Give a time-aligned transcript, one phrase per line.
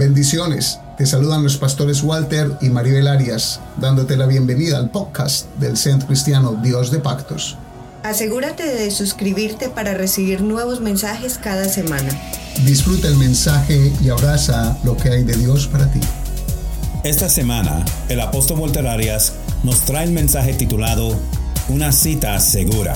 [0.00, 0.78] Bendiciones.
[0.96, 6.08] Te saludan los pastores Walter y Maribel Arias, dándote la bienvenida al podcast del Centro
[6.08, 7.58] Cristiano Dios de Pactos.
[8.02, 12.08] Asegúrate de suscribirte para recibir nuevos mensajes cada semana.
[12.64, 16.00] Disfruta el mensaje y abraza lo que hay de Dios para ti.
[17.04, 21.14] Esta semana, el apóstol Walter Arias nos trae el mensaje titulado
[21.68, 22.94] Una cita segura.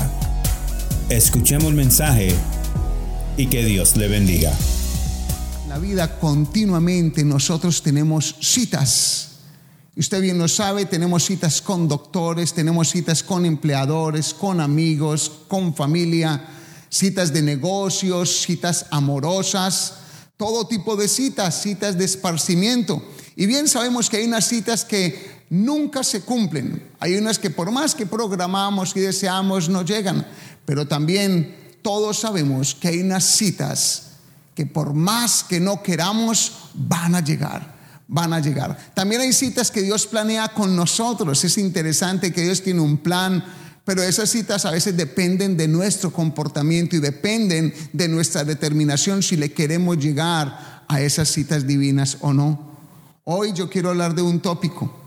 [1.11, 2.35] Escuchemos el mensaje
[3.37, 4.55] y que Dios le bendiga
[5.75, 9.31] la vida continuamente nosotros tenemos citas.
[9.97, 15.75] Usted bien lo sabe, tenemos citas con doctores, tenemos citas con empleadores, con amigos, con
[15.75, 16.47] familia,
[16.89, 19.95] citas de negocios, citas amorosas,
[20.37, 23.03] todo tipo de citas, citas de esparcimiento.
[23.35, 26.89] Y bien sabemos que hay unas citas que nunca se cumplen.
[27.01, 30.25] Hay unas que por más que programamos y deseamos no llegan.
[30.67, 34.14] Pero también todos sabemos que hay unas citas
[34.55, 37.75] que por más que no queramos, van a llegar,
[38.07, 38.93] van a llegar.
[38.95, 41.45] También hay citas que Dios planea con nosotros.
[41.45, 43.45] Es interesante que Dios tiene un plan,
[43.85, 49.37] pero esas citas a veces dependen de nuestro comportamiento y dependen de nuestra determinación si
[49.37, 52.75] le queremos llegar a esas citas divinas o no.
[53.25, 55.01] Hoy yo quiero hablar de un tópico.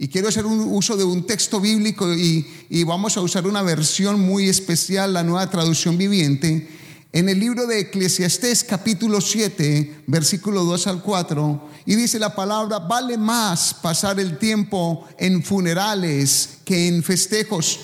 [0.00, 3.62] Y quiero hacer un uso de un texto bíblico y, y vamos a usar una
[3.62, 6.68] versión muy especial, la nueva traducción viviente,
[7.12, 12.80] en el libro de Eclesiastés capítulo 7, versículo 2 al 4, y dice la palabra,
[12.80, 17.80] vale más pasar el tiempo en funerales que en festejos.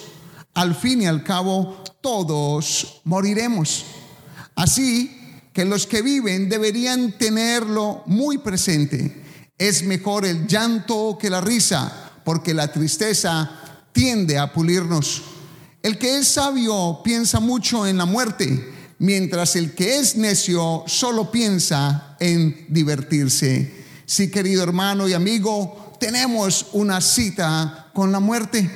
[0.53, 3.86] Al fin y al cabo, todos moriremos.
[4.55, 9.22] Así que los que viven deberían tenerlo muy presente.
[9.56, 13.50] Es mejor el llanto que la risa, porque la tristeza
[13.92, 15.22] tiende a pulirnos.
[15.83, 21.31] El que es sabio piensa mucho en la muerte mientras el que es necio solo
[21.31, 23.84] piensa en divertirse.
[24.06, 28.70] Sí, querido hermano y amigo, tenemos una cita con la muerte.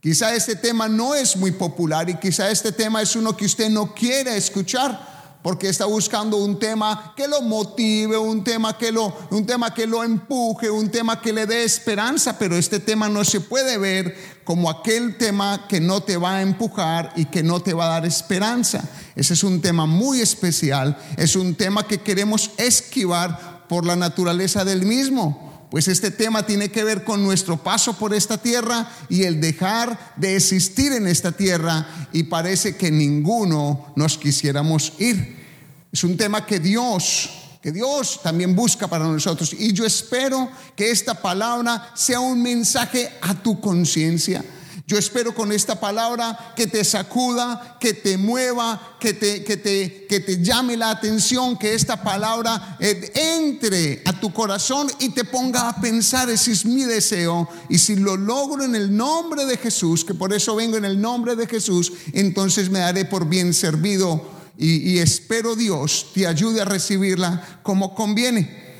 [0.00, 3.70] Quizá este tema no es muy popular y quizá este tema es uno que usted
[3.70, 9.16] no quiere escuchar porque está buscando un tema que lo motive, un tema que lo,
[9.30, 13.24] un tema que lo empuje, un tema que le dé esperanza, pero este tema no
[13.24, 17.60] se puede ver como aquel tema que no te va a empujar y que no
[17.60, 18.82] te va a dar esperanza.
[19.14, 24.64] Ese es un tema muy especial, es un tema que queremos esquivar por la naturaleza
[24.64, 25.45] del mismo.
[25.70, 30.14] Pues este tema tiene que ver con nuestro paso por esta tierra y el dejar
[30.16, 35.44] de existir en esta tierra y parece que ninguno nos quisiéramos ir.
[35.92, 39.54] Es un tema que Dios, que Dios también busca para nosotros.
[39.58, 44.44] Y yo espero que esta palabra sea un mensaje a tu conciencia.
[44.88, 50.06] Yo espero con esta palabra que te sacuda, que te mueva, que te, que te,
[50.06, 55.24] que te llame la atención, que esta palabra eh, entre a tu corazón y te
[55.24, 57.48] ponga a pensar, ese es mi deseo.
[57.68, 61.00] Y si lo logro en el nombre de Jesús, que por eso vengo en el
[61.00, 66.64] nombre de Jesús, entonces me daré por bien servido y, espero Dios te ayude a
[66.64, 68.76] recibirla como conviene.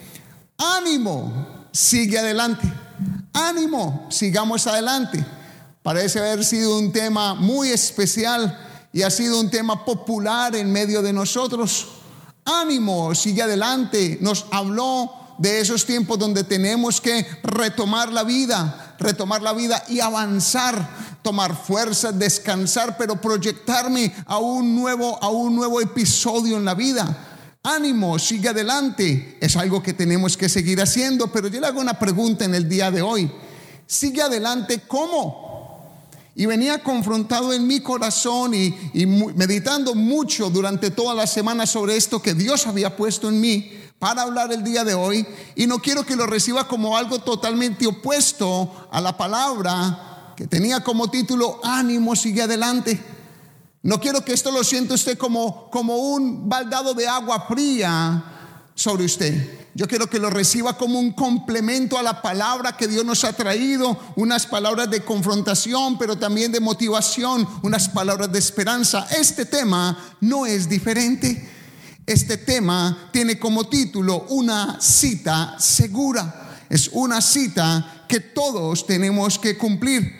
[0.56, 2.72] Ánimo, sigue adelante.
[3.32, 5.24] Ánimo, sigamos adelante.
[5.86, 8.58] Parece haber sido un tema muy especial
[8.92, 11.86] y ha sido un tema popular en medio de nosotros.
[12.44, 14.18] Ánimo, sigue adelante.
[14.20, 20.00] Nos habló de esos tiempos donde tenemos que retomar la vida, retomar la vida y
[20.00, 20.90] avanzar,
[21.22, 27.16] tomar fuerza, descansar, pero proyectarme a un nuevo, a un nuevo episodio en la vida.
[27.62, 29.38] Ánimo, sigue adelante.
[29.40, 32.68] Es algo que tenemos que seguir haciendo, pero yo le hago una pregunta en el
[32.68, 33.30] día de hoy.
[33.86, 35.45] Sigue adelante, ¿cómo?
[36.38, 38.74] Y venía confrontado en mi corazón y,
[39.06, 44.20] meditando mucho durante toda la semana sobre esto que Dios había puesto en mí para
[44.20, 48.86] hablar el día de hoy y no quiero que lo reciba como algo totalmente opuesto
[48.92, 53.00] a la palabra que tenía como título ánimo, sigue adelante.
[53.82, 59.06] No quiero que esto lo sienta usted como, como un baldado de agua fría sobre
[59.06, 59.65] usted.
[59.76, 63.34] Yo quiero que lo reciba como un complemento a la palabra que Dios nos ha
[63.34, 69.06] traído, unas palabras de confrontación, pero también de motivación, unas palabras de esperanza.
[69.10, 71.46] Este tema no es diferente.
[72.06, 76.56] Este tema tiene como título una cita segura.
[76.70, 80.10] Es una cita que todos tenemos que cumplir.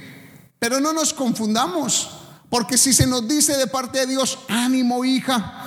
[0.59, 2.11] Pero no nos confundamos,
[2.51, 5.66] porque si se nos dice de parte de Dios, ánimo hija,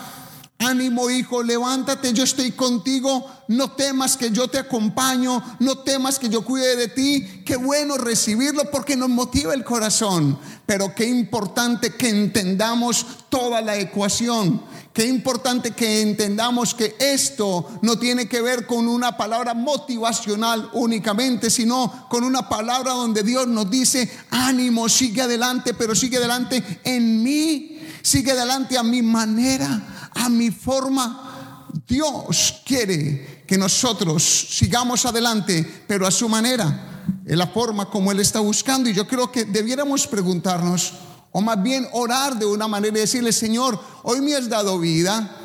[0.61, 6.27] Ánimo hijo, levántate, yo estoy contigo, no temas que yo te acompaño, no temas que
[6.27, 7.43] yo cuide de ti.
[7.45, 13.77] Qué bueno recibirlo porque nos motiva el corazón, pero qué importante que entendamos toda la
[13.77, 14.61] ecuación.
[14.91, 21.49] Qué importante que entendamos que esto no tiene que ver con una palabra motivacional únicamente,
[21.49, 27.23] sino con una palabra donde Dios nos dice, ánimo, sigue adelante, pero sigue adelante en
[27.23, 31.67] mí, sigue adelante a mi manera a mi forma.
[31.87, 38.19] Dios quiere que nosotros sigamos adelante, pero a su manera, en la forma como Él
[38.19, 38.89] está buscando.
[38.89, 40.93] Y yo creo que debiéramos preguntarnos,
[41.31, 45.35] o más bien orar de una manera y decirle, Señor, hoy me has dado vida,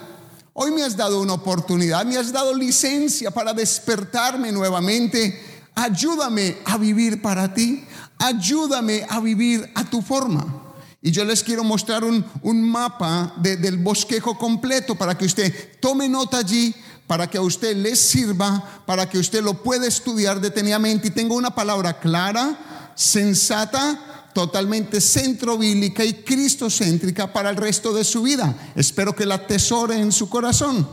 [0.54, 5.42] hoy me has dado una oportunidad, me has dado licencia para despertarme nuevamente.
[5.74, 7.84] Ayúdame a vivir para ti,
[8.18, 10.63] ayúdame a vivir a tu forma.
[11.06, 16.38] Y yo les quiero mostrar un, mapa del bosquejo completo para que usted tome nota
[16.38, 16.74] allí,
[17.06, 21.34] para que a usted les sirva, para que usted lo pueda estudiar detenidamente y tenga
[21.34, 28.72] una palabra clara, sensata, totalmente centrobílica y cristocéntrica para el resto de su vida.
[28.74, 30.88] Espero que la atesore en su corazón.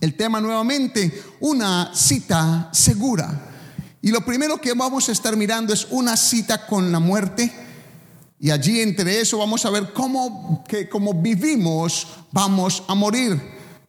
[0.00, 3.52] El tema nuevamente, una cita segura.
[4.02, 7.67] Y lo primero que vamos a estar mirando es una cita con la muerte
[8.40, 13.40] y allí entre eso vamos a ver cómo, que como vivimos vamos a morir.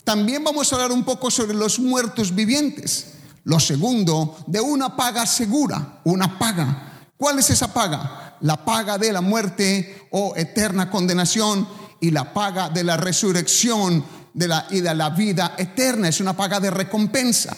[0.04, 3.13] También vamos a hablar un poco sobre los muertos vivientes.
[3.44, 7.01] Lo segundo, de una paga segura, una paga.
[7.16, 8.38] ¿Cuál es esa paga?
[8.42, 11.68] La paga de la muerte o eterna condenación
[12.00, 14.04] y la paga de la resurrección
[14.72, 16.07] y de la vida eterna.
[16.07, 17.56] Es una paga de recompensa.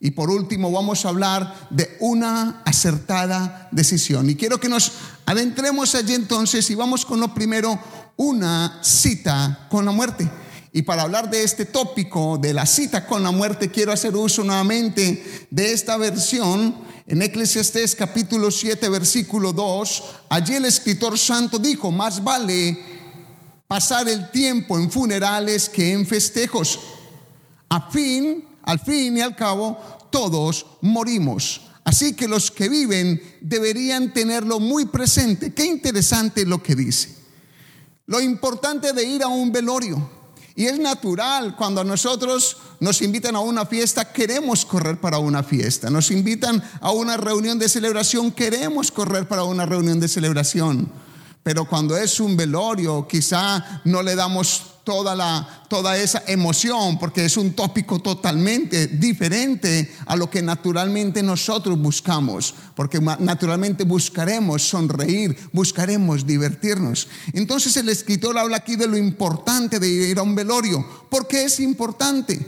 [0.00, 4.28] Y por último vamos a hablar de una acertada decisión.
[4.28, 4.92] Y quiero que nos
[5.24, 7.78] adentremos allí entonces y vamos con lo primero,
[8.16, 10.30] una cita con la muerte.
[10.72, 14.44] Y para hablar de este tópico de la cita con la muerte, quiero hacer uso
[14.44, 16.74] nuevamente de esta versión
[17.06, 20.04] en Eclesiastés capítulo 7, versículo 2.
[20.28, 22.78] Allí el escritor santo dijo, más vale
[23.66, 26.78] pasar el tiempo en funerales que en festejos,
[27.70, 29.78] a fin al fin y al cabo,
[30.10, 31.62] todos morimos.
[31.84, 35.54] Así que los que viven deberían tenerlo muy presente.
[35.54, 37.14] Qué interesante lo que dice.
[38.06, 40.10] Lo importante de ir a un velorio.
[40.56, 45.42] Y es natural cuando a nosotros nos invitan a una fiesta, queremos correr para una
[45.42, 45.90] fiesta.
[45.90, 50.90] Nos invitan a una reunión de celebración, queremos correr para una reunión de celebración.
[51.42, 57.24] Pero cuando es un velorio, quizá no le damos toda, la, toda esa emoción, porque
[57.24, 65.36] es un tópico totalmente diferente a lo que naturalmente nosotros buscamos, porque naturalmente buscaremos sonreír,
[65.52, 67.08] buscaremos divertirnos.
[67.32, 70.86] Entonces el escritor habla aquí de lo importante de ir a un velorio.
[71.10, 72.38] ¿Por qué es importante?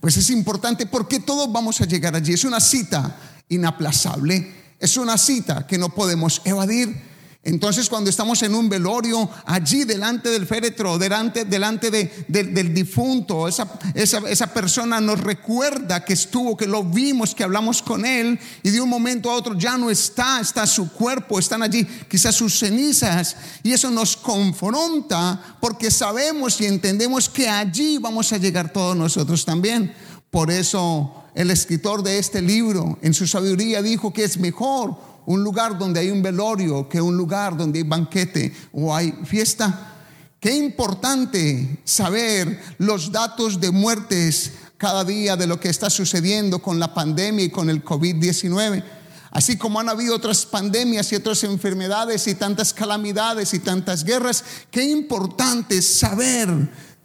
[0.00, 2.32] Pues es importante porque todos vamos a llegar allí.
[2.32, 3.16] Es una cita
[3.48, 7.15] inaplazable, es una cita que no podemos evadir.
[7.46, 11.92] Entonces cuando estamos en un velorio, allí delante del féretro, delante, delante
[12.26, 18.04] del difunto, esa, esa, persona nos recuerda que estuvo, que lo vimos, que hablamos con
[18.04, 21.86] él y de un momento a otro ya no está, está su cuerpo, están allí
[22.10, 28.38] quizás sus cenizas y eso nos confronta porque sabemos y entendemos que allí vamos a
[28.38, 29.94] llegar todos nosotros también.
[30.32, 35.42] Por eso el escritor de este libro en su sabiduría dijo que es mejor un
[35.44, 39.94] lugar donde hay un velorio que un lugar donde hay banquete o hay fiesta.
[40.40, 46.78] Qué importante saber los datos de muertes cada día de lo que está sucediendo con
[46.78, 48.84] la pandemia y con el COVID-19.
[49.30, 54.44] Así como han habido otras pandemias y otras enfermedades y tantas calamidades y tantas guerras,
[54.70, 56.48] qué importante saber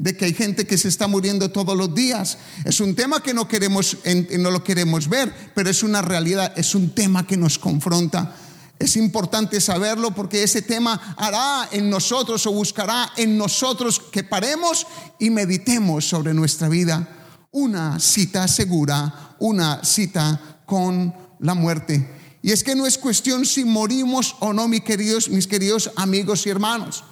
[0.02, 2.40] de que hay gente que se está muriendo todos los días.
[2.66, 3.98] Es un tema que no queremos,
[4.40, 8.36] no lo queremos ver, pero es una realidad, es un tema que nos confronta.
[8.80, 14.88] Es importante saberlo porque ese tema hará en nosotros o buscará en nosotros que paremos
[15.20, 17.08] y meditemos sobre nuestra vida.
[17.52, 22.10] Una cita segura, una cita con la muerte.
[22.42, 26.48] Y es que no es cuestión si morimos o no, mis queridos, mis queridos amigos
[26.48, 27.04] y hermanos.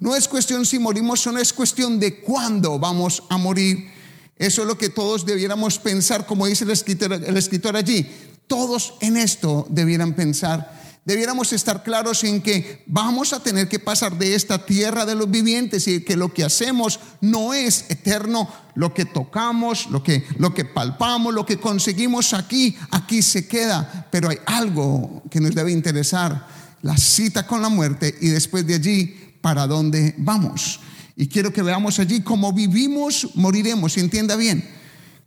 [0.00, 3.90] No es cuestión si morimos o no es cuestión de cuándo vamos a morir.
[4.36, 8.06] Eso es lo que todos debiéramos pensar, como dice el escritor, el escritor allí.
[8.46, 10.78] Todos en esto debieran pensar.
[11.04, 15.30] Debiéramos estar claros en que vamos a tener que pasar de esta tierra de los
[15.30, 18.48] vivientes y que lo que hacemos no es eterno.
[18.74, 24.06] Lo que tocamos, lo que, lo que palpamos, lo que conseguimos aquí, aquí se queda.
[24.12, 26.46] Pero hay algo que nos debe interesar,
[26.82, 30.78] la cita con la muerte y después de allí para dónde vamos.
[31.16, 34.62] Y quiero que veamos allí cómo vivimos, moriremos, entienda bien.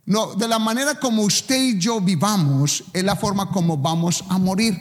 [0.06, 4.38] No, de la manera como usted y yo vivamos es la forma como vamos a
[4.38, 4.80] morir.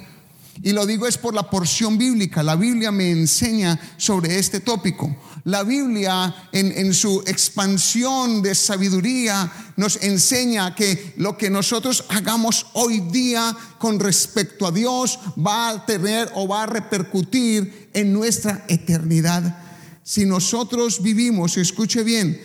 [0.64, 2.44] Y lo digo es por la porción bíblica.
[2.44, 5.16] La Biblia me enseña sobre este tópico.
[5.46, 12.68] La Biblia en, en, su expansión de sabiduría nos enseña que lo que nosotros hagamos
[12.74, 18.64] hoy día con respecto a Dios va a tener o va a repercutir en nuestra
[18.68, 19.58] eternidad.
[20.04, 22.40] Si nosotros vivimos, escuche bien,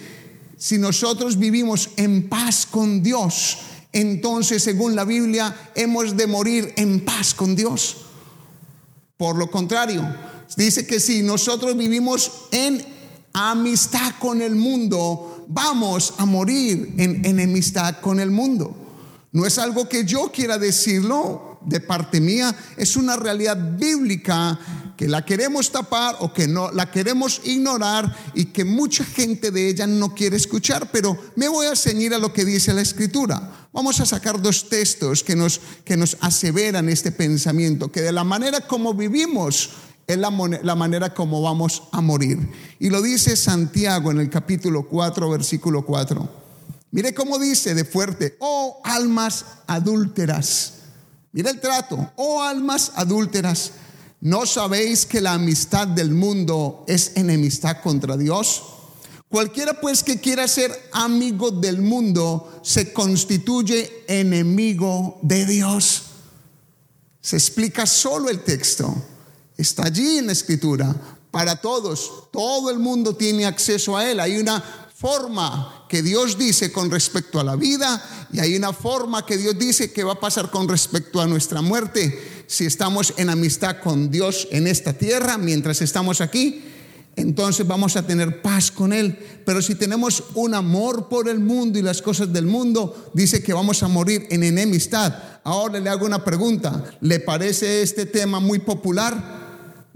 [0.57, 3.59] si nosotros vivimos en paz con Dios,
[3.93, 8.06] entonces según la Biblia hemos de morir en paz con Dios.
[9.17, 10.07] Por lo contrario,
[10.57, 12.85] dice que si nosotros vivimos en
[13.33, 18.75] amistad con el mundo, vamos a morir en enemistad con el mundo.
[19.33, 24.59] No es algo que yo quiera decirlo de parte mía, es una realidad bíblica
[24.97, 29.69] que la queremos tapar o que no la queremos ignorar y que mucha gente de
[29.69, 33.69] ella no quiere escuchar, pero me voy a ceñir a lo que dice la escritura.
[33.73, 38.25] Vamos a sacar dos textos que nos, que nos aseveran este pensamiento, que de la
[38.25, 39.71] manera como vivimos
[40.07, 40.31] es la,
[40.63, 42.49] la, manera como vamos a morir.
[42.79, 46.47] Y lo dice Santiago en el capítulo 4, versículo 4.
[46.93, 50.75] Mire cómo dice de fuerte, oh almas adúlteras.
[51.37, 53.73] Mire el trato, oh almas adúlteras.
[54.23, 58.63] ¿No sabéis que la amistad del mundo es enemistad contra Dios?
[59.29, 66.05] Cualquiera pues que quiera ser amigo del mundo se constituye enemigo de Dios.
[67.21, 68.95] Se explica solo el texto.
[69.59, 70.97] Está allí en la escritura.
[71.31, 74.21] Para todos, todo el mundo tiene acceso a él.
[74.21, 79.25] Hay una forma que Dios dice con respecto a la vida y hay una forma
[79.25, 82.45] que Dios dice que va a pasar con respecto a nuestra muerte.
[82.49, 86.61] Si estamos en amistad con Dios en esta tierra mientras estamos aquí,
[87.15, 89.17] entonces vamos a tener paz con Él.
[89.47, 93.53] Pero si tenemos un amor por el mundo y las cosas del mundo, dice que
[93.53, 95.15] vamos a morir en enemistad.
[95.45, 96.83] Ahora le hago una pregunta.
[97.01, 99.46] ¿Le parece este tema muy popular?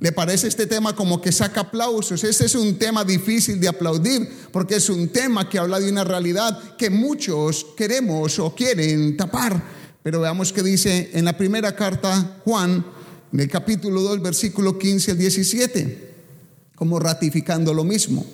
[0.00, 2.24] ¿Le parece este tema como que saca aplausos?
[2.24, 6.04] Ese es un tema difícil de aplaudir porque es un tema que habla de una
[6.04, 9.62] realidad que muchos queremos o quieren tapar.
[10.02, 12.82] Pero veamos que dice en la primera carta Juan,
[13.30, 16.14] en el capítulo 2, versículo 15 al 17,
[16.76, 18.24] como ratificando lo mismo.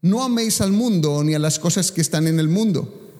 [0.00, 3.10] No améis al mundo ni a las cosas que están en el mundo.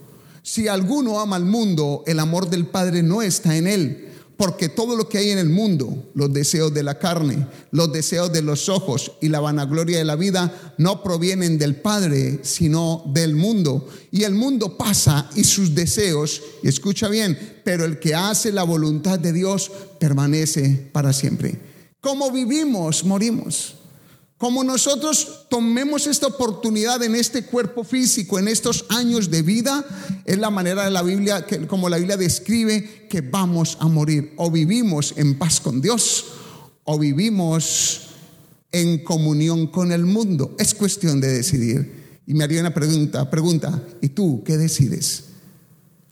[0.45, 4.07] Si alguno ama al mundo, el amor del Padre no está en él
[4.38, 8.33] porque todo lo que hay en el mundo, los deseos de la carne, los deseos
[8.33, 13.35] de los ojos y la vanagloria de la vida, no provienen del Padre, sino del
[13.35, 13.88] mundo.
[14.12, 18.62] Y el mundo pasa y sus deseos, y escucha bien, pero el que hace la
[18.62, 21.59] voluntad de Dios permanece para siempre.
[22.00, 23.04] ¿Cómo vivimos?
[23.04, 23.77] Morimos.
[24.38, 29.85] Como nosotros tomemos esta oportunidad en este cuerpo físico, en estos años de vida,
[30.25, 34.35] es la manera de la Biblia, que, como la Biblia describe, que vamos a morir.
[34.37, 36.25] O vivimos en paz con Dios,
[36.85, 38.02] o vivimos
[38.71, 40.54] en comunión con el mundo.
[40.57, 42.21] Es cuestión de decidir.
[42.25, 45.25] Y me haría una pregunta, pregunta, ¿y tú qué decides?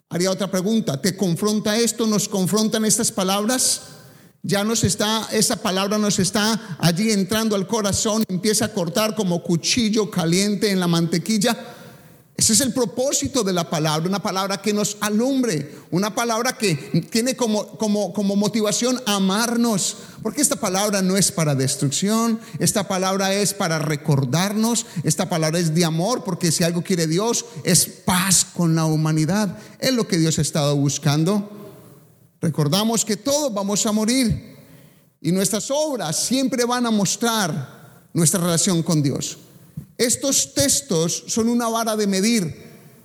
[0.08, 2.08] Haría otra pregunta, ¿te confronta esto?
[2.08, 3.82] ¿Nos confrontan estas palabras?
[4.46, 9.42] Ya nos está, esa palabra nos está allí entrando al corazón, empieza a cortar como
[9.42, 11.56] cuchillo caliente en la mantequilla.
[12.36, 16.74] Ese es el propósito de la palabra, una palabra que nos alumbre, una palabra que
[17.10, 23.32] tiene como, como, como motivación amarnos, porque esta palabra no es para destrucción, esta palabra
[23.34, 28.44] es para recordarnos, esta palabra es de amor, porque si algo quiere Dios es paz
[28.44, 31.65] con la humanidad, es lo que Dios ha estado buscando.
[32.46, 34.54] Recordamos que todos vamos a morir
[35.20, 39.36] y nuestras obras siempre van a mostrar nuestra relación con Dios.
[39.98, 42.54] Estos textos son una vara de medir,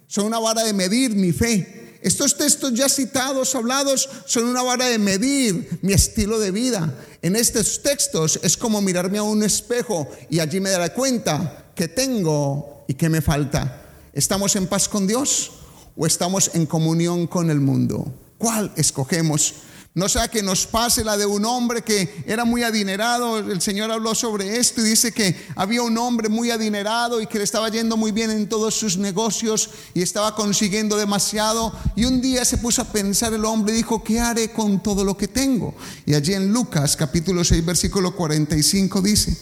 [0.06, 1.98] son una vara de medir mi fe.
[2.04, 6.94] Estos textos ya citados, hablados, son una vara de medir mi estilo de vida.
[7.24, 11.88] En estos textos es como mirarme a un espejo y allí me daré cuenta que
[11.88, 13.90] tengo y que me falta.
[14.14, 15.50] ¿Estamos en paz con Dios
[15.98, 18.21] o estamos en comunión con el mundo?
[18.42, 19.54] ¿Cuál escogemos?
[19.94, 23.38] No sea que nos pase la de un hombre que era muy adinerado.
[23.38, 27.38] El Señor habló sobre esto y dice que había un hombre muy adinerado y que
[27.38, 31.72] le estaba yendo muy bien en todos sus negocios y estaba consiguiendo demasiado.
[31.96, 35.06] Y un día se puso a pensar el hombre y dijo, ¿qué haré con todo
[35.06, 35.76] lo que tengo?
[36.08, 39.38] Y allí en Lucas capítulo 6 versículo 45 dice,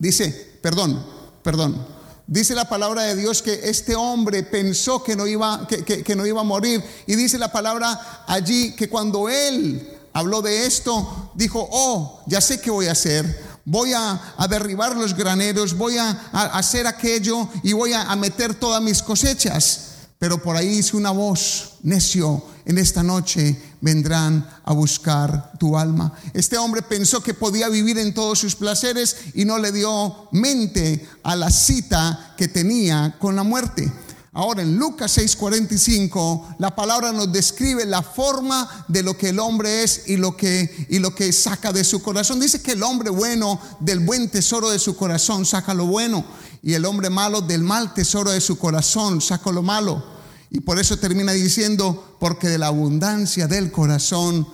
[0.00, 1.06] dice, perdón,
[1.44, 1.97] perdón.
[2.30, 6.42] Dice la palabra de Dios que este hombre pensó que no, iba, que, no iba
[6.42, 6.84] a morir.
[7.06, 12.60] Y dice la palabra allí que cuando él habló de esto, dijo, oh, ya sé
[12.60, 13.48] qué voy a hacer.
[13.64, 14.20] voy a,
[14.50, 16.10] derribar los graneros, voy a,
[16.52, 19.92] hacer aquello y voy a, meter todas mis cosechas.
[20.18, 26.12] Pero por ahí dice una voz, necio, en esta noche vendrán a buscar tu alma.
[26.34, 31.06] Este hombre pensó que podía vivir en todos sus placeres y no le dio mente
[31.22, 33.90] a la cita que tenía con la muerte.
[34.32, 39.82] Ahora en Lucas 6:45 la palabra nos describe la forma de lo que el hombre
[39.82, 42.38] es y lo que y lo que saca de su corazón.
[42.38, 46.24] Dice que el hombre bueno del buen tesoro de su corazón saca lo bueno
[46.62, 50.17] y el hombre malo del mal tesoro de su corazón saca lo malo.
[50.50, 54.46] Y por eso termina diciendo, porque de la abundancia del corazón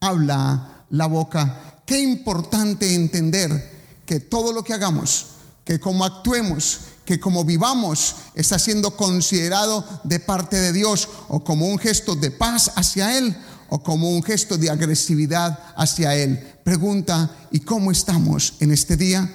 [0.00, 1.82] habla la boca.
[1.86, 3.72] Qué importante entender
[4.06, 5.26] que todo lo que hagamos,
[5.64, 11.66] que como actuemos, que como vivamos está siendo considerado de parte de Dios o como
[11.66, 13.36] un gesto de paz hacia Él
[13.68, 16.38] o como un gesto de agresividad hacia Él.
[16.64, 19.30] Pregunta, ¿y cómo estamos en este día?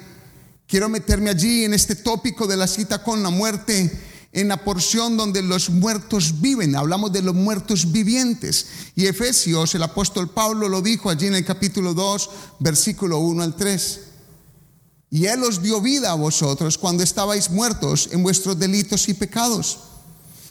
[0.66, 3.90] Quiero meterme allí en este tópico de la cita con la muerte,
[4.32, 6.76] en la porción donde los muertos viven.
[6.76, 8.66] Hablamos de los muertos vivientes.
[8.94, 13.56] Y Efesios, el apóstol Pablo lo dijo allí en el capítulo 2, versículo 1 al
[13.56, 14.00] 3.
[15.10, 19.80] Y Él os dio vida a vosotros cuando estabais muertos en vuestros delitos y pecados,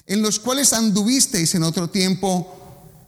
[0.06, 2.56] en los cuales anduvisteis en otro tiempo,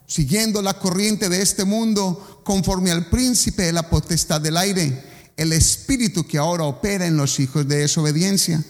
[0.08, 5.04] siguiendo la corriente de este mundo, conforme al príncipe de la potestad del aire,
[5.36, 8.64] el espíritu que ahora opera en los hijos de desobediencia,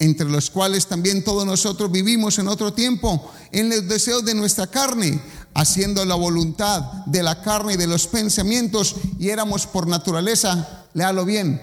[0.00, 4.66] entre los cuales también todos nosotros vivimos en otro tiempo, en los deseos de nuestra
[4.66, 5.20] carne,
[5.54, 11.26] haciendo la voluntad de la carne y de los pensamientos, y éramos por naturaleza, léalo
[11.26, 11.60] bien,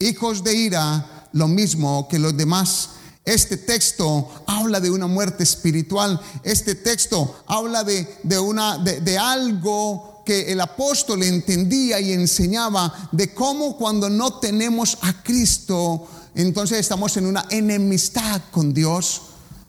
[0.00, 2.90] hijos de ira, lo mismo que los demás.
[3.24, 6.20] Este texto habla de una muerte espiritual.
[6.42, 13.08] Este texto habla de, de una, de, de algo que el apóstol entendía y enseñaba
[13.12, 16.06] de cómo cuando no tenemos a Cristo,
[16.42, 19.22] entonces estamos en una enemistad con Dios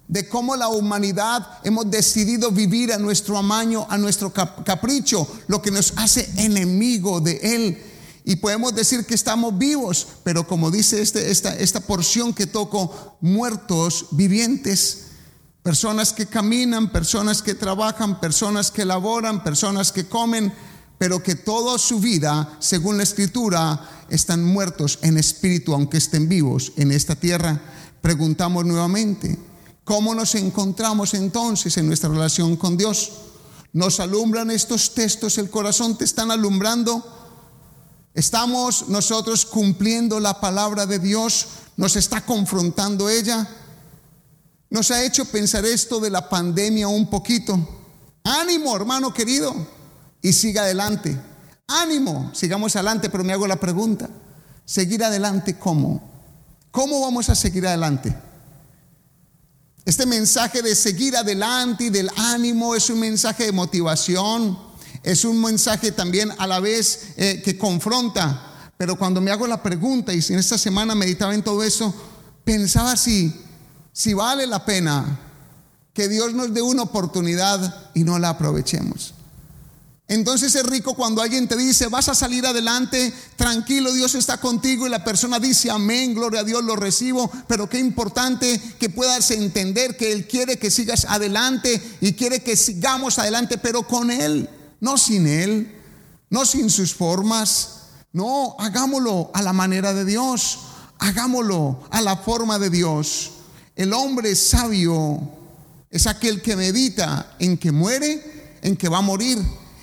[0.07, 5.71] de cómo la humanidad hemos decidido vivir a nuestro amaño, a nuestro capricho, lo que
[5.71, 7.83] nos hace enemigo de Él.
[8.23, 13.17] Y podemos decir que estamos vivos, pero como dice este, esta, esta porción que toco,
[13.21, 15.05] muertos vivientes.
[15.63, 20.53] Personas que caminan, personas que trabajan, personas que laboran, personas que comen,
[20.99, 26.73] pero que toda su vida, según la escritura, están muertos en espíritu, aunque estén vivos
[26.77, 27.61] en esta tierra.
[28.01, 29.37] Preguntamos nuevamente,
[29.83, 33.11] ¿cómo nos encontramos entonces en nuestra relación con Dios?
[33.73, 35.97] ¿Nos alumbran estos textos el corazón?
[35.97, 37.03] ¿Te están alumbrando?
[38.13, 41.47] ¿Estamos nosotros cumpliendo la palabra de Dios?
[41.77, 43.47] ¿Nos está confrontando ella?
[44.69, 47.59] Nos ha hecho pensar esto de la pandemia un poquito.
[48.23, 49.55] Ánimo, hermano querido,
[50.21, 51.28] y siga adelante.
[51.69, 54.09] Ánimo, sigamos adelante, pero me hago la pregunta.
[54.65, 56.01] ¿Seguir adelante cómo?
[56.71, 58.15] ¿Cómo vamos a seguir adelante?
[59.85, 64.57] Este mensaje de seguir adelante y del ánimo es un mensaje de motivación,
[65.03, 68.71] es un mensaje también a la vez eh, que confronta.
[68.77, 71.93] Pero cuando me hago la pregunta y si en esta semana meditaba en todo eso,
[72.43, 73.33] pensaba si,
[73.91, 75.19] si vale la pena
[75.93, 79.13] que Dios nos dé una oportunidad y no la aprovechemos.
[80.09, 84.87] Entonces es rico cuando alguien te dice, vas a salir adelante, tranquilo, Dios está contigo
[84.87, 89.29] y la persona dice, amén, gloria a Dios, lo recibo, pero qué importante que puedas
[89.29, 94.49] entender que Él quiere que sigas adelante y quiere que sigamos adelante, pero con Él
[94.79, 95.75] no sin Él,
[96.31, 97.75] no sin sus formas.
[98.11, 100.57] No, hagámoslo a la manera de Dios,
[100.97, 103.31] hagámoslo a la forma de Dios.
[103.75, 105.21] El hombre sabio
[105.91, 109.37] es aquel que medita en que muere, en que va a morir.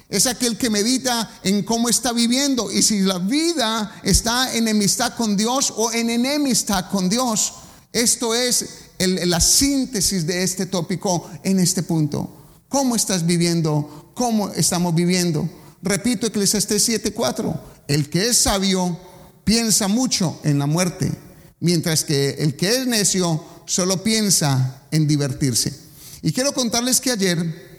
[0.08, 5.14] Es aquel que medita en cómo está viviendo y si la vida está en enemistad
[5.16, 7.54] con Dios o en enemistad con Dios.
[7.92, 8.66] Esto es
[8.98, 12.30] la síntesis de este tópico en este punto.
[12.68, 15.48] ¿Cómo estás viviendo cómo estamos viviendo.
[15.82, 18.98] Repito Eclesiastés 7:4, el que es sabio
[19.44, 21.12] piensa mucho en la muerte,
[21.60, 25.72] mientras que el que es necio solo piensa en divertirse.
[26.22, 27.75] Y quiero contarles que ayer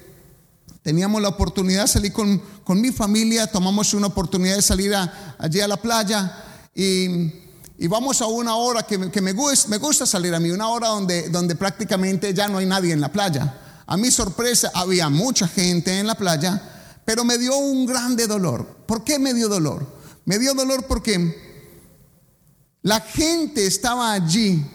[0.87, 4.95] teníamos la oportunidad de salir con, con mi familia, tomamos una oportunidad de salir
[5.37, 7.29] allí a la playa y,
[7.77, 10.69] y, vamos a una hora que, que me, gusta, me gusta salir a mí, una
[10.69, 13.83] hora donde, donde prácticamente ya no hay nadie en la playa.
[13.85, 16.61] A mi sorpresa, había mucha gente en la playa,
[17.03, 18.65] pero me dio un grande dolor.
[18.85, 19.85] ¿Por qué me dio dolor?
[20.23, 21.37] Me dio dolor porque
[22.81, 24.65] la gente estaba allí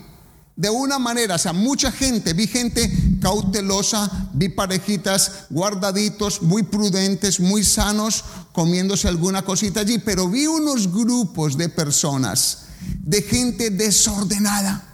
[0.55, 7.41] de una manera, o sea, mucha gente, vi gente cautelosa, vi parejitas guardaditos, muy prudentes,
[7.41, 12.65] muy sanos, comiéndose alguna cosita allí, pero vi unos grupos de personas,
[13.01, 14.85] de gente desordenada,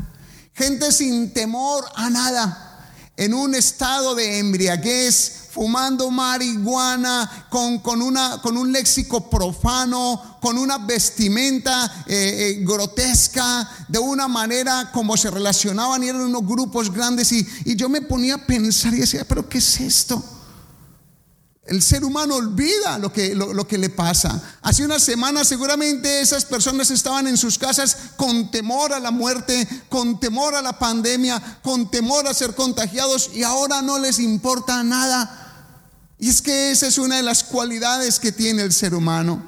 [0.55, 2.68] gente sin temor a nada,
[3.19, 10.57] en un estado de embriaguez, fumando marihuana, con, con, una, con un léxico profano, con
[10.57, 12.15] una vestimenta eh,
[12.61, 17.33] eh, grotesca, de una manera como se relacionaban y eran unos grupos grandes.
[17.33, 20.23] Y, y yo me ponía a pensar y decía, pero ¿qué es esto?
[21.69, 24.43] El ser humano olvida lo que, lo, que, le pasa.
[24.63, 29.69] Hace una semana seguramente esas personas estaban en sus casas con temor a la muerte,
[29.91, 34.83] con temor a la pandemia, con temor a ser contagiados y ahora no les importa
[34.83, 35.75] nada.
[36.19, 39.43] Y es que esa es una de las cualidades que tiene el ser humano,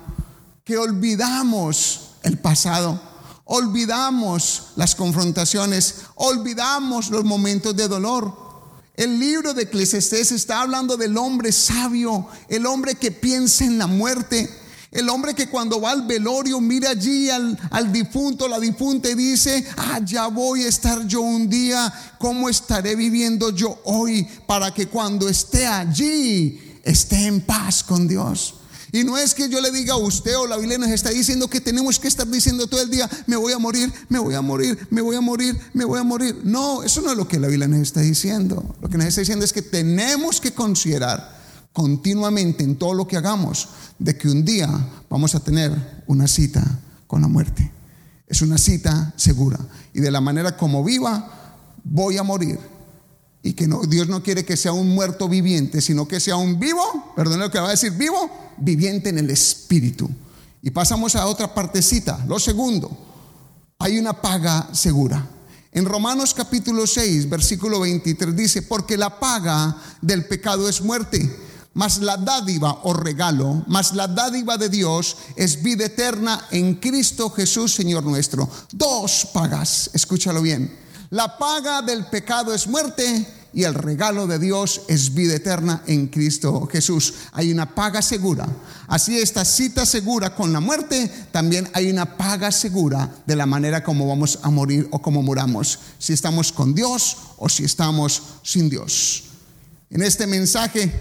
[0.62, 3.00] que olvidamos el pasado,
[3.46, 8.49] olvidamos las confrontaciones, olvidamos los momentos de dolor.
[9.00, 13.86] El libro de Eclesiastés está hablando del hombre sabio, el hombre que piensa en la
[13.86, 14.50] muerte,
[14.92, 17.56] el hombre que cuando va al velorio mira allí al,
[17.90, 22.94] difunto, la difunta y dice, ah, ya voy a estar yo un día, ¿cómo estaré
[22.94, 28.59] viviendo yo hoy para que cuando esté allí esté en paz con Dios?
[28.92, 31.48] Y no es que yo le diga a usted o la Biblia nos está diciendo
[31.48, 34.42] que tenemos que estar diciendo todo el día, me voy a morir, me voy a
[34.42, 36.40] morir, me voy a morir, me voy a morir.
[36.44, 38.76] No, eso no es lo que la Biblia nos está diciendo.
[38.80, 41.38] Lo que nos está diciendo es que tenemos que considerar
[41.72, 44.68] continuamente en todo lo que hagamos de que un día
[45.08, 46.64] vamos a tener una cita
[47.06, 47.70] con la muerte.
[48.26, 49.58] Es una cita segura.
[49.94, 52.58] Y de la manera como viva, voy a morir
[53.42, 56.58] y que no, Dios no quiere que sea un muerto viviente, sino que sea un
[56.60, 60.10] vivo, perdón lo que va a decir vivo, viviente en el espíritu.
[60.62, 62.22] Y pasamos a otra partecita.
[62.28, 62.90] Lo segundo,
[63.78, 65.26] hay una paga segura.
[65.72, 71.34] En Romanos capítulo 6, versículo 23 dice, porque la paga del pecado es muerte,
[71.72, 77.30] mas la dádiva o regalo, mas la dádiva de Dios es vida eterna en Cristo
[77.30, 78.50] Jesús, Señor nuestro.
[78.72, 84.82] Dos pagas, escúchalo bien la paga del pecado es muerte y el regalo de Dios
[84.86, 87.14] es vida eterna en Cristo Jesús.
[87.32, 88.46] Hay una paga segura.
[88.86, 93.82] Así esta cita segura con la muerte, también hay una paga segura de la manera
[93.82, 95.80] como vamos a morir o como moramos.
[95.98, 99.24] Si estamos con Dios o si estamos sin Dios.
[99.90, 100.92] En este mensaje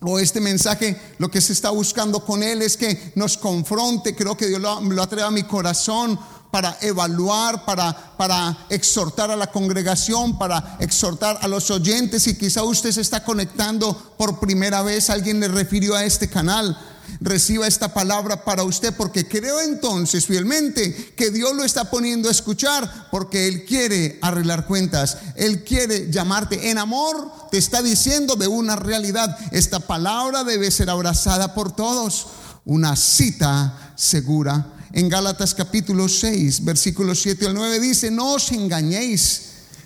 [0.00, 4.34] o este mensaje, lo que se está buscando con él es que nos confronte, creo
[4.34, 6.18] que Dios lo, lo atreve a mi corazón
[6.50, 12.26] para evaluar, para, para exhortar a la congregación, para exhortar a los oyentes.
[12.26, 16.76] Y quizá usted se está conectando por primera vez, alguien le refirió a este canal.
[17.20, 22.32] Reciba esta palabra para usted porque creo entonces fielmente que Dios lo está poniendo a
[22.32, 25.18] escuchar porque Él quiere arreglar cuentas.
[25.34, 27.30] Él quiere llamarte en amor.
[27.50, 29.36] Te está diciendo de una realidad.
[29.50, 32.28] Esta palabra debe ser abrazada por todos.
[32.64, 39.42] Una cita segura en Gálatas capítulo 6, versículos 7 al 9 dice, no os engañéis,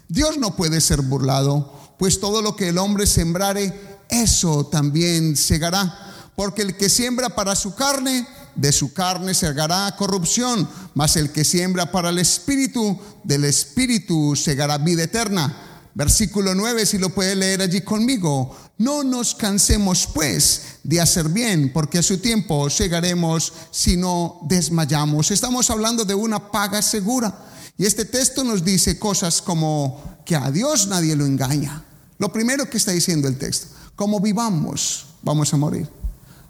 [0.09, 3.73] Dios no puede ser burlado, pues todo lo que el hombre sembrare,
[4.09, 10.69] eso también segará, porque el que siembra para su carne, de su carne segará corrupción,
[10.95, 15.61] mas el que siembra para el espíritu, del espíritu segará vida eterna.
[15.95, 18.57] Versículo 9, si lo puede leer allí conmigo.
[18.77, 25.31] No nos cansemos pues de hacer bien, porque a su tiempo llegaremos si no desmayamos.
[25.31, 27.33] Estamos hablando de una paga segura.
[27.79, 31.85] Y este texto nos dice cosas como que a Dios nadie lo engaña.
[32.19, 35.89] Lo primero que está diciendo el texto, como vivamos, vamos a morir.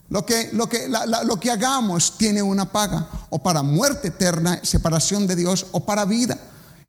[0.09, 0.89] Lo que, lo, que,
[1.25, 6.05] lo que hagamos tiene una paga, o para muerte eterna, separación de Dios, o para
[6.05, 6.39] vida.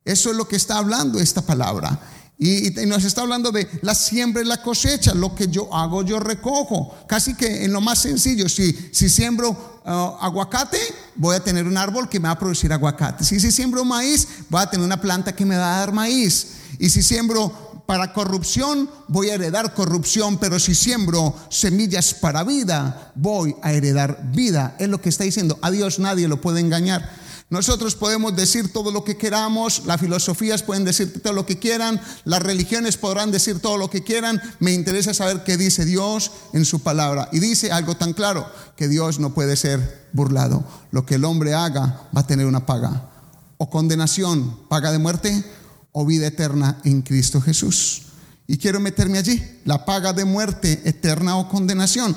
[0.04, 1.98] Eso es lo que está hablando esta palabra.
[2.38, 5.14] Y, nos está hablando de la siembra y la cosecha.
[5.14, 6.94] Lo que yo hago, yo recojo.
[7.06, 10.78] Casi que en lo más sencillo, si, si siembro uh, aguacate,
[11.14, 13.24] voy a tener un árbol que me va a producir aguacate.
[13.24, 16.48] Si, si siembro maíz, voy a tener una planta que me va a dar maíz.
[16.78, 23.12] Y si siembro para corrupción, voy a heredar corrupción, pero si siembro semillas para vida,
[23.14, 24.74] voy a heredar vida.
[24.78, 25.58] Es lo que está diciendo.
[25.62, 27.08] A Dios nadie lo puede engañar.
[27.48, 32.00] Nosotros podemos decir todo lo que queramos, las filosofías pueden decir todo lo que quieran,
[32.24, 34.42] las religiones podrán decir todo lo que quieran.
[34.58, 37.28] Me interesa saber qué dice Dios en su palabra.
[37.30, 40.64] Y dice algo tan claro, que Dios no puede ser burlado.
[40.90, 43.10] Lo que el hombre haga va a tener una paga.
[43.58, 45.44] O condenación, paga de muerte,
[45.92, 48.02] o vida eterna en Cristo Jesús.
[48.48, 52.16] Y quiero meterme allí, la paga de muerte eterna o condenación.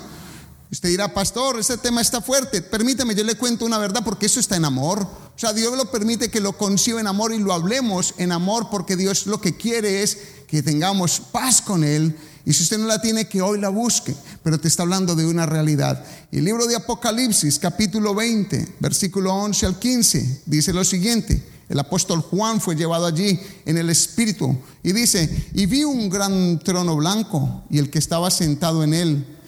[0.72, 2.62] Usted dirá, pastor, ese tema está fuerte.
[2.62, 5.02] Permítame, yo le cuento una verdad porque eso está en amor.
[5.02, 8.68] O sea, Dios lo permite que lo conciba en amor y lo hablemos en amor
[8.70, 12.16] porque Dios lo que quiere es que tengamos paz con Él.
[12.46, 14.16] Y si usted no la tiene, que hoy la busque.
[14.44, 16.06] Pero te está hablando de una realidad.
[16.32, 21.44] El libro de Apocalipsis, capítulo 20, versículo 11 al 15, dice lo siguiente.
[21.68, 26.60] El apóstol Juan fue llevado allí en el Espíritu y dice, y vi un gran
[26.60, 29.39] trono blanco y el que estaba sentado en él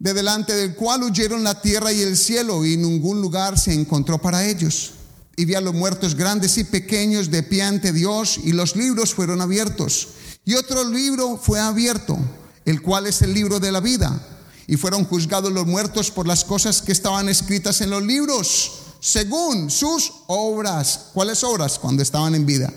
[0.00, 4.18] de delante del cual huyeron la tierra y el cielo, y ningún lugar se encontró
[4.18, 4.92] para ellos.
[5.36, 9.14] Y vi a los muertos grandes y pequeños de pie ante Dios, y los libros
[9.14, 10.08] fueron abiertos.
[10.46, 12.18] Y otro libro fue abierto,
[12.64, 14.26] el cual es el libro de la vida.
[14.66, 19.70] Y fueron juzgados los muertos por las cosas que estaban escritas en los libros, según
[19.70, 21.08] sus obras.
[21.12, 21.78] ¿Cuáles obras?
[21.78, 22.72] Cuando estaban en vida.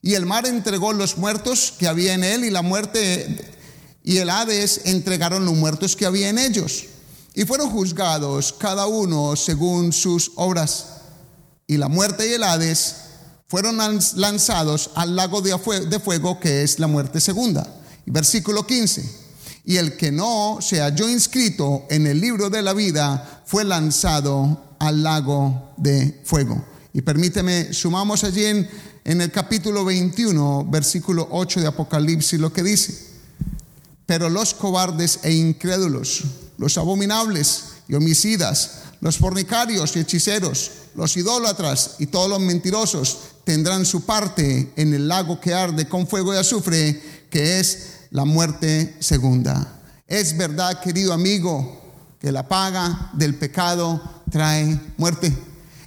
[0.00, 3.55] Y el mar entregó los muertos que había en él, y la muerte
[4.06, 6.84] y el Hades entregaron los muertos que había en ellos.
[7.34, 10.86] Y fueron juzgados cada uno según sus obras.
[11.66, 12.94] Y la muerte y el Hades
[13.48, 17.66] fueron lanzados al lago de fuego que es la muerte segunda.
[18.06, 19.26] Versículo 15.
[19.64, 24.76] Y el que no se halló inscrito en el libro de la vida fue lanzado
[24.78, 26.64] al lago de fuego.
[26.92, 28.70] Y permíteme, sumamos allí en,
[29.04, 33.15] en el capítulo 21, versículo 8 de Apocalipsis, lo que dice.
[34.06, 36.22] Pero los cobardes e incrédulos,
[36.58, 43.84] los abominables y homicidas, los fornicarios y hechiceros, los idólatras y todos los mentirosos tendrán
[43.84, 48.96] su parte en el lago que arde con fuego y azufre, que es la muerte
[49.00, 49.80] segunda.
[50.06, 51.82] Es verdad, querido amigo,
[52.20, 55.32] que la paga del pecado trae muerte.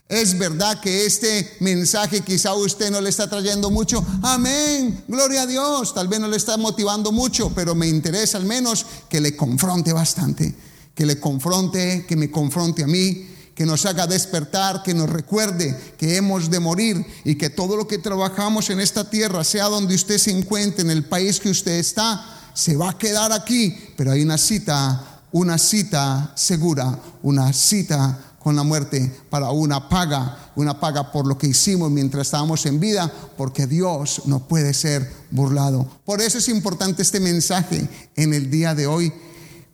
[0.10, 4.04] Es verdad que este mensaje quizá usted no le está trayendo mucho.
[4.24, 5.94] Amén, gloria a Dios.
[5.94, 9.94] Tal vez no le está motivando mucho, pero me interesa al menos que le confronte
[9.94, 10.56] bastante.
[10.96, 15.80] Que le confronte, que me confronte a mí, que nos haga despertar, que nos recuerde
[15.96, 19.94] que hemos de morir y que todo lo que trabajamos en esta tierra, sea donde
[19.94, 23.78] usted se encuentre, en el país que usted está, se va a quedar aquí.
[23.96, 30.52] Pero hay una cita, una cita segura, una cita con la muerte para una paga,
[30.56, 35.08] una paga por lo que hicimos mientras estábamos en vida, porque Dios no puede ser
[35.30, 35.88] burlado.
[36.04, 39.14] Por eso es importante este mensaje en el día de hoy.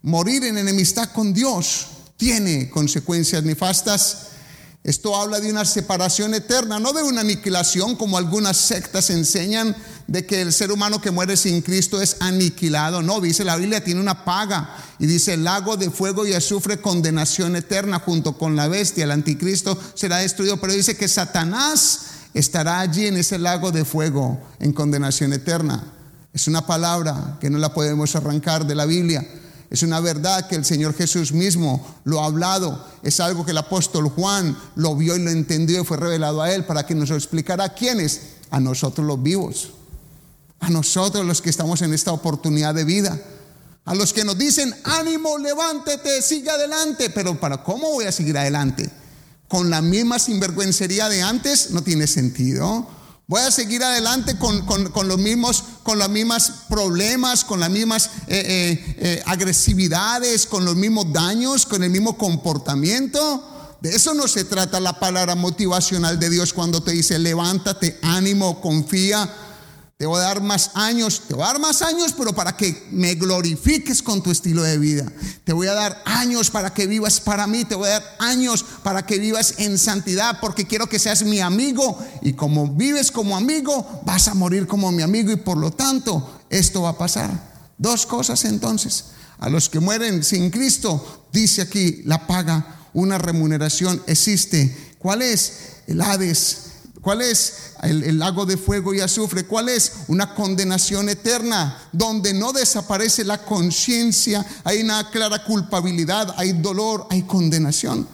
[0.01, 4.34] Morir en enemistad con Dios tiene consecuencias nefastas
[4.85, 10.27] esto habla de una separación eterna, no de una aniquilación como algunas sectas enseñan de
[10.27, 13.01] que el ser humano que muere sin Cristo es aniquilado.
[13.01, 16.81] No, dice la Biblia, tiene una paga y dice el lago de fuego y azufre,
[16.81, 22.01] condenación eterna junto con la bestia, el anticristo será destruido, pero dice que Satanás
[22.35, 25.83] estará allí en ese lago de fuego en condenación eterna.
[26.31, 29.25] Es una palabra que no la podemos arrancar de la Biblia.
[29.75, 32.81] Es una verdad que el Señor Jesús mismo lo ha hablado.
[33.03, 36.53] Es algo que el apóstol Juan lo vio y lo entendió y fue revelado a
[36.53, 39.71] él para que nos lo explicara a quiénes, a nosotros los vivos,
[40.61, 43.19] a nosotros los que estamos en esta oportunidad de vida,
[43.83, 48.37] a los que nos dicen, ánimo, levántate, sigue adelante, pero ¿para cómo voy a seguir
[48.37, 48.89] adelante?
[49.49, 52.87] Con la misma sinvergüencería de antes no tiene sentido.
[53.27, 54.63] Voy a seguir adelante con,
[55.07, 60.75] los mismos, con los mismos problemas, con las mismas eh, eh, eh, agresividades, con los
[60.75, 63.77] mismos daños, con el mismo comportamiento.
[63.81, 68.61] De eso no se trata la palabra motivacional de Dios cuando te dice levántate, ánimo,
[68.61, 69.27] confía.
[69.97, 72.85] Te voy a dar más años, te voy a dar más años, pero para que
[72.91, 75.09] me glorifiques con tu estilo de vida.
[75.45, 78.65] Te voy a dar años para que vivas para mí, te voy a dar años
[78.83, 81.97] para que vivas en santidad, porque quiero que seas mi amigo.
[82.21, 86.41] Y como vives como amigo, vas a morir como mi amigo y por lo tanto
[86.49, 87.31] esto va a pasar.
[87.77, 89.05] Dos cosas entonces.
[89.39, 94.95] A los que mueren sin Cristo, dice aquí, la paga, una remuneración existe.
[94.99, 95.53] ¿Cuál es?
[95.87, 96.65] El Hades
[97.05, 99.45] ¿Cuál es el, lago de fuego y azufre?
[99.45, 104.43] ¿Cuál es una condenación eterna donde no desaparece la conciencia?
[104.63, 108.07] Hay una clara culpabilidad, hay dolor, hay condenación.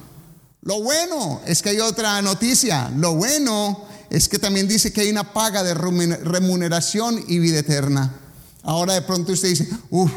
[0.64, 2.92] Lo bueno es que hay otra noticia.
[2.98, 8.14] Lo bueno es que también dice que hay una paga de remuneración y vida eterna.
[8.62, 10.12] Ahora de pronto usted dice, uff,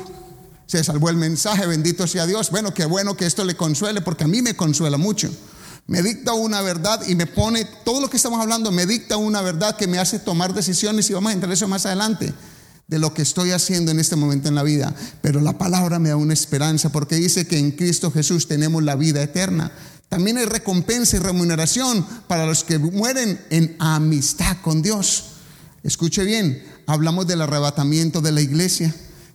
[0.66, 2.50] se salvó el mensaje, bendito sea Dios.
[2.50, 5.30] Bueno, qué bueno que esto le consuele porque a mí me consuela mucho
[5.86, 9.42] me dicta una verdad y me pone, todo lo que estamos hablando, me dicta una
[9.42, 12.32] verdad que me hace tomar decisiones y vamos a entrar eso más adelante
[12.86, 14.94] de lo que estoy haciendo en este momento en la vida.
[15.20, 18.96] Pero la palabra me da una esperanza porque dice que en Cristo Jesús tenemos la
[18.96, 19.72] vida eterna.
[20.08, 25.24] También hay recompensa y remuneración para los que mueren en amistad con Dios.
[25.82, 28.94] Escuche bien, hablamos del arrebatamiento de la iglesia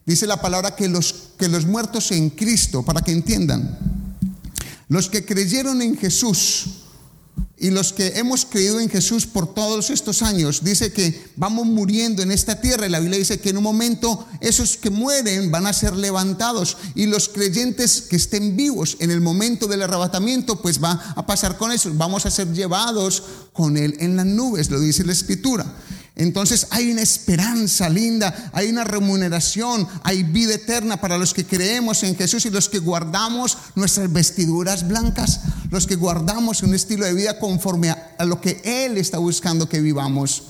[0.09, 3.77] Dice la palabra que los, que los muertos en Cristo, para que entiendan,
[4.89, 6.65] los que creyeron en Jesús,
[7.61, 12.23] y los que hemos creído en Jesús por todos estos años, dice que vamos muriendo
[12.23, 12.87] en esta tierra.
[12.87, 16.77] Y la Biblia dice que en un momento esos que mueren van a ser levantados.
[16.95, 21.57] Y los creyentes que estén vivos en el momento del arrebatamiento, pues va a pasar
[21.57, 21.91] con eso.
[21.95, 25.65] Vamos a ser llevados con Él en las nubes, lo dice la Escritura.
[26.19, 32.03] Entonces hay una esperanza linda, hay una remuneración, hay vida eterna para los que creemos
[32.03, 35.39] en Jesús y los que guardamos nuestras vestiduras blancas,
[35.71, 39.79] los que guardamos un estilo de vida conforme a, lo que Él está buscando que
[39.79, 40.43] vivamos.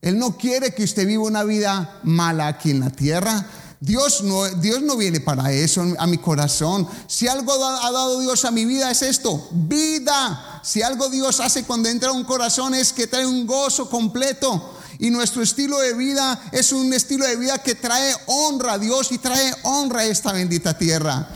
[0.00, 3.46] Él no quiere que usted viva una vida mala aquí en la tierra.
[3.80, 6.88] Dios no, Dios no viene para eso a mi corazón.
[7.08, 10.62] Si algo ha dado Dios a mi vida es esto, vida.
[10.62, 14.80] Si algo Dios hace cuando entra un corazón es que trae un gozo completo.
[14.98, 19.12] Y nuestro estilo de vida es un estilo de vida que trae honra a Dios
[19.12, 21.28] y trae honra a esta bendita tierra.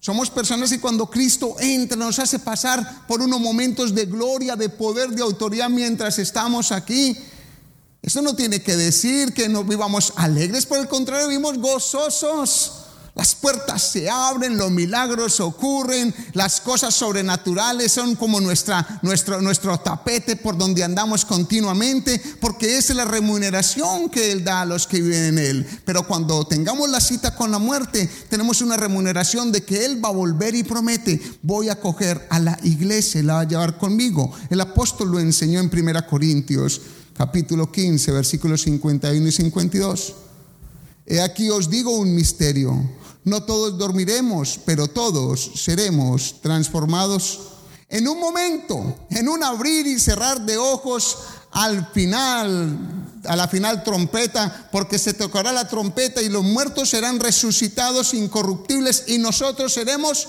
[0.00, 4.68] Somos personas que cuando Cristo entra nos hace pasar por unos momentos de gloria, de
[4.68, 7.16] poder, de autoridad mientras estamos aquí.
[8.00, 12.77] Eso no tiene que decir que nos vivamos alegres, por el contrario, vivimos gozosos.
[13.18, 19.76] Las puertas se abren, los milagros ocurren, las cosas sobrenaturales son como nuestra, nuestro, nuestro
[19.80, 25.00] tapete por donde andamos continuamente, porque es la remuneración que Él da a los que
[25.00, 25.66] viven en Él.
[25.84, 30.10] Pero cuando tengamos la cita con la muerte, tenemos una remuneración de que Él va
[30.10, 34.30] a volver y promete, voy a coger a la iglesia, la va a llevar conmigo.
[34.48, 36.80] El apóstol lo enseñó en 1 Corintios
[37.16, 40.27] capítulo 15, versículos 51 y 52.
[41.08, 47.40] He aquí os digo un misterio no todos dormiremos, pero todos seremos transformados
[47.88, 51.18] en un momento, en un abrir y cerrar de ojos
[51.52, 52.78] al final,
[53.24, 59.04] a la final trompeta, porque se tocará la trompeta y los muertos serán resucitados incorruptibles
[59.06, 60.26] y nosotros seremos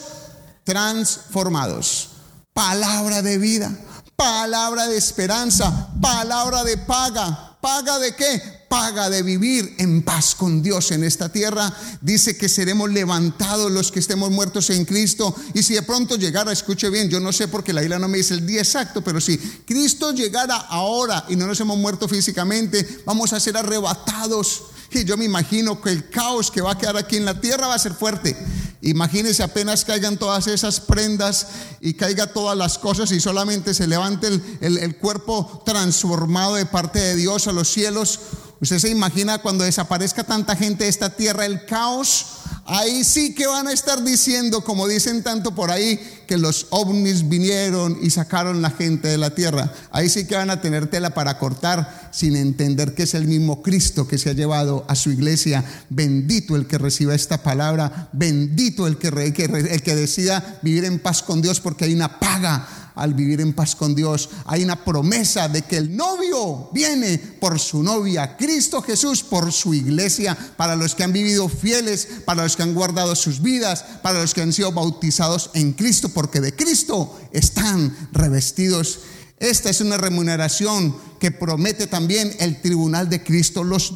[0.63, 2.09] transformados.
[2.53, 3.71] Palabra de vida,
[4.15, 8.58] palabra de esperanza, palabra de paga, ¿Paga de qué?
[8.69, 11.73] Paga de vivir en paz con Dios en esta tierra.
[12.01, 15.35] Dice que seremos levantados los que estemos muertos en Cristo.
[15.53, 18.19] Y si de pronto llegara, escuche bien, yo no sé porque la isla no me
[18.19, 23.01] dice el día exacto, pero si Cristo llegara ahora y no nos hemos muerto físicamente,
[23.05, 24.65] vamos a ser arrebatados.
[24.91, 27.67] Y yo me imagino que el caos que va a quedar aquí en la tierra
[27.67, 28.35] va a ser fuerte.
[28.81, 31.47] Imagínense apenas caigan todas esas prendas
[31.81, 36.99] y caiga todas las cosas y solamente se levante el, el, cuerpo transformado de parte
[36.99, 38.19] de Dios a los cielos.
[38.61, 42.25] Usted se imagina cuando desaparezca tanta gente de esta tierra, el caos
[42.71, 47.27] Ahí sí que van a estar diciendo, como dicen tanto por ahí, que los ovnis
[47.27, 49.73] vinieron y sacaron la gente de la tierra.
[49.89, 53.63] Ahí sí que van a tener tela para cortar sin entender que es el mismo
[53.63, 55.65] Cristo que se ha llevado a su iglesia.
[55.89, 61.23] Bendito el que reciba esta palabra, bendito el que, el que decida vivir en paz
[61.23, 64.29] con Dios porque hay una paga al vivir en paz con Dios.
[64.45, 69.73] Hay una promesa de que el novio viene por su novia, Cristo Jesús por su
[69.73, 74.21] iglesia, para los que han vivido fieles, para los que han guardado sus vidas, para
[74.21, 78.99] los que han sido bautizados en Cristo, porque de Cristo están revestidos.
[79.39, 83.63] Esta es una remuneración que promete también el tribunal de Cristo.
[83.63, 83.93] Los,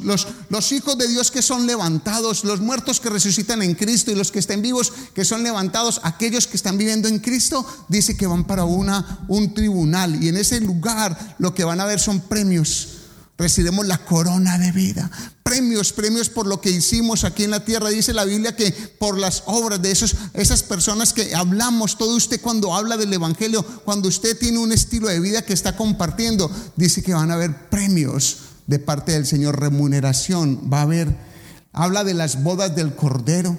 [0.71, 4.39] hijos de Dios que son levantados, los muertos que resucitan en Cristo y los que
[4.39, 8.63] estén vivos que son levantados, aquellos que están viviendo en Cristo, dice que van para
[8.63, 10.23] una, un tribunal.
[10.23, 13.02] Y en ese lugar lo que van a ver son premios
[13.37, 15.09] recibimos la corona de vida.
[15.43, 17.89] Premios, premios por lo que hicimos aquí en la tierra.
[17.89, 22.41] Dice la Biblia que por las obras de esos, esas personas que hablamos, todo usted
[22.41, 27.03] cuando habla del Evangelio, cuando usted tiene un estilo de vida que está compartiendo, dice
[27.03, 31.15] que van a haber premios de parte del Señor, remuneración, va a haber.
[31.73, 33.57] Habla de las bodas del Cordero.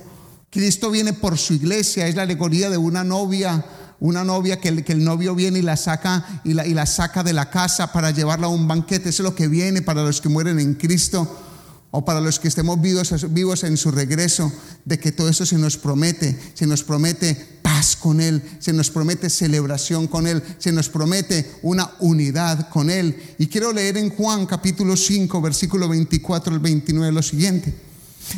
[0.51, 3.65] Cristo viene por su iglesia, es la alegoría de una novia
[4.01, 6.87] una novia que el, que el novio viene y la saca y la, y la
[6.87, 9.09] saca de la casa para llevarla a un banquete.
[9.09, 11.29] Eso es lo que viene para los que mueren en Cristo
[11.97, 14.53] o para los que estemos vivos, vivos en su regreso,
[14.85, 18.91] de que todo eso se nos promete, se nos promete paz con Él, se nos
[18.91, 23.37] promete celebración con Él, se nos promete una unidad con Él.
[23.39, 27.73] Y quiero leer en Juan capítulo 5, versículo 24 al 29 lo siguiente.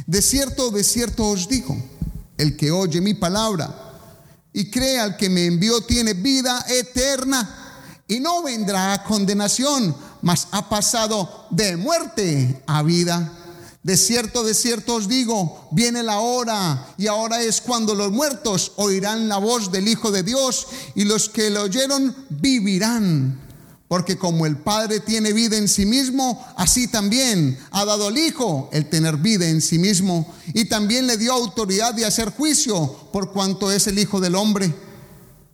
[0.06, 1.82] De cierto, de cierto os digo,
[2.36, 3.85] el que oye mi palabra,
[4.56, 10.48] y cree al que me envió tiene vida eterna y no vendrá a condenación, mas
[10.50, 13.30] ha pasado de muerte a vida.
[13.82, 18.72] De cierto, de cierto os digo, viene la hora y ahora es cuando los muertos
[18.76, 23.45] oirán la voz del Hijo de Dios y los que lo oyeron vivirán.
[23.88, 28.68] Porque como el Padre tiene vida en sí mismo, así también ha dado al Hijo
[28.72, 30.34] el tener vida en sí mismo.
[30.54, 34.74] Y también le dio autoridad de hacer juicio por cuanto es el Hijo del Hombre.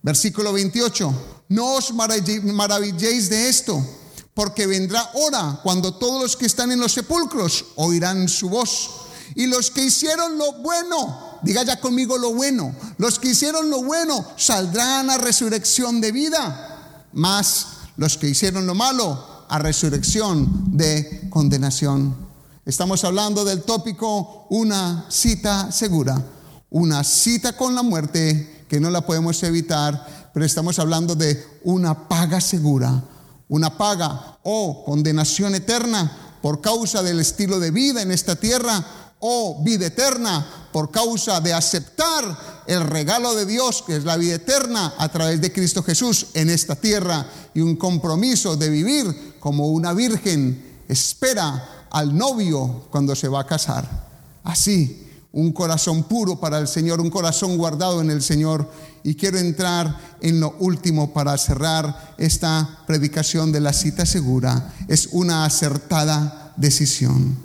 [0.03, 1.13] Versículo 28.
[1.49, 3.85] No os maravilléis de esto,
[4.33, 8.91] porque vendrá hora cuando todos los que están en los sepulcros oirán su voz.
[9.35, 13.83] Y los que hicieron lo bueno, diga ya conmigo lo bueno, los que hicieron lo
[13.83, 17.07] bueno saldrán a resurrección de vida.
[17.13, 17.67] Más
[17.97, 22.17] los que hicieron lo malo a resurrección de condenación.
[22.65, 26.25] Estamos hablando del tópico una cita segura,
[26.71, 32.09] una cita con la muerte que no la podemos evitar, pero estamos hablando de una
[32.09, 33.03] paga segura,
[33.49, 38.85] una paga o condenación eterna por causa del estilo de vida en esta tierra
[39.21, 44.37] o vida eterna por causa de aceptar el regalo de Dios, que es la vida
[44.37, 49.69] eterna a través de Cristo Jesús en esta tierra y un compromiso de vivir como
[49.69, 54.09] una virgen espera al novio cuando se va a casar.
[54.45, 55.03] Así,
[55.33, 58.71] un corazón puro para el Señor, un corazón guardado en el Señor.
[59.03, 64.73] Y quiero entrar en lo último para cerrar esta predicación de la cita segura.
[64.89, 67.37] Es una acertada decisión.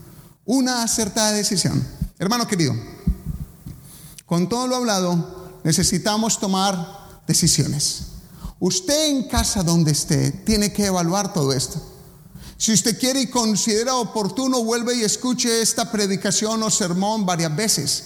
[0.45, 1.83] Una acertada decisión.
[2.19, 2.75] Hermano querido,
[4.27, 8.07] con todo lo hablado, necesitamos tomar decisiones.
[8.59, 11.81] Usted en casa donde esté tiene que evaluar todo esto.
[12.57, 18.03] Si usted quiere y considera oportuno, vuelve y escuche esta predicación o sermón varias veces.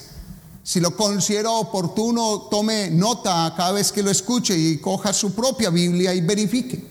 [0.61, 5.71] Si lo considera oportuno, tome nota cada vez que lo escuche y coja su propia
[5.71, 6.87] Biblia y verifique.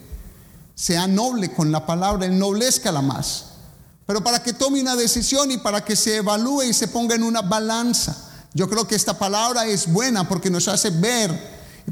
[0.74, 3.44] Sea noble con la palabra, ennoblezca la más.
[4.06, 7.22] Pero para que tome una decisión y para que se evalúe y se ponga en
[7.22, 11.30] una balanza yo creo que esta palabra es buena porque nos hace ver,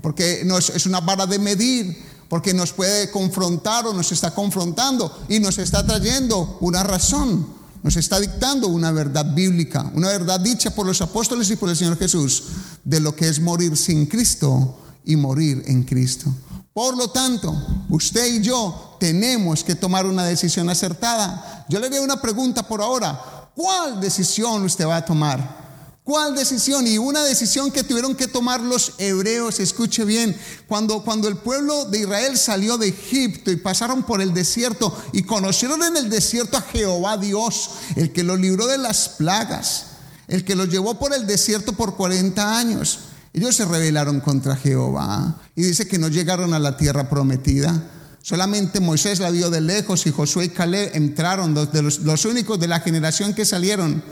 [0.03, 5.25] porque nos, es una vara de medir, porque nos puede confrontar o nos está confrontando
[5.29, 7.47] y nos está trayendo una razón,
[7.83, 11.77] nos está dictando una verdad bíblica, una verdad dicha por los apóstoles y por el
[11.77, 12.45] Señor Jesús
[12.85, 16.33] de lo que es morir sin Cristo y morir en Cristo.
[16.73, 17.55] Por lo tanto,
[17.89, 21.67] usted y yo tenemos que tomar una decisión acertada.
[21.69, 23.51] Yo le haría una pregunta por ahora.
[23.55, 25.68] ¿Cuál decisión usted va a tomar?
[26.09, 26.87] ¿Cuál decisión?
[26.87, 30.35] Y una decisión que tuvieron que tomar los hebreos, escuche bien,
[30.67, 35.25] cuando, cuando el pueblo de Israel salió de Egipto y pasaron por el desierto y
[35.25, 39.85] conocieron en el desierto a Jehová Dios, el que los libró de las plagas,
[40.29, 43.01] el que los llevó por el desierto por 40 años.
[43.35, 47.85] Ellos se rebelaron contra Jehová y dice que no llegaron a la tierra prometida.
[48.23, 52.69] Solamente Moisés la vio de lejos y Josué y Caleb entraron, los, los únicos de
[52.69, 54.03] la generación que salieron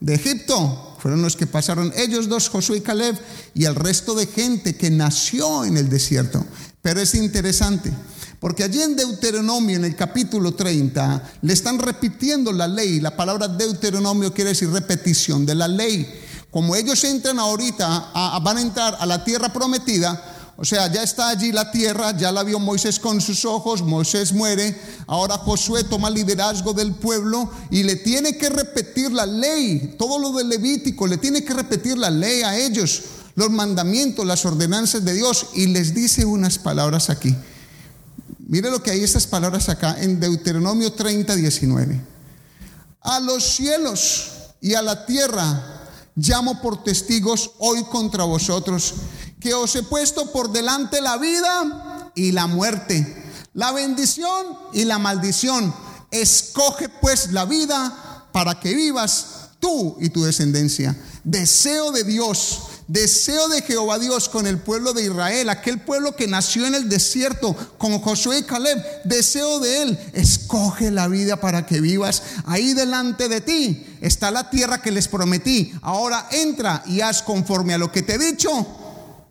[0.00, 3.14] de Egipto fueron los que pasaron ellos dos, Josué y Caleb,
[3.52, 6.42] y el resto de gente que nació en el desierto.
[6.80, 7.92] Pero es interesante,
[8.40, 13.00] porque allí en Deuteronomio, en el capítulo 30, le están repitiendo la ley.
[13.00, 16.08] La palabra Deuteronomio quiere decir repetición de la ley.
[16.50, 21.30] Como ellos entran ahorita, van a entrar a la tierra prometida, o sea, ya está
[21.30, 26.10] allí la tierra, ya la vio Moisés con sus ojos, Moisés muere, ahora Josué toma
[26.10, 31.18] liderazgo del pueblo y le tiene que repetir la ley, todo lo del Levítico, le
[31.18, 33.02] tiene que repetir la ley a ellos,
[33.34, 37.34] los mandamientos, las ordenanzas de Dios y les dice unas palabras aquí.
[38.46, 42.00] Mire lo que hay estas palabras acá en Deuteronomio 30, 19.
[43.00, 44.30] A los cielos
[44.60, 45.73] y a la tierra
[46.16, 48.94] llamo por testigos hoy contra vosotros
[49.40, 54.98] que os he puesto por delante la vida y la muerte, la bendición y la
[54.98, 55.74] maldición.
[56.10, 60.96] Escoge pues la vida para que vivas tú y tu descendencia.
[61.24, 66.26] Deseo de Dios, deseo de Jehová Dios con el pueblo de Israel, aquel pueblo que
[66.26, 71.66] nació en el desierto con Josué y Caleb, deseo de él, escoge la vida para
[71.66, 72.22] que vivas.
[72.46, 75.72] Ahí delante de ti está la tierra que les prometí.
[75.82, 78.50] Ahora entra y haz conforme a lo que te he dicho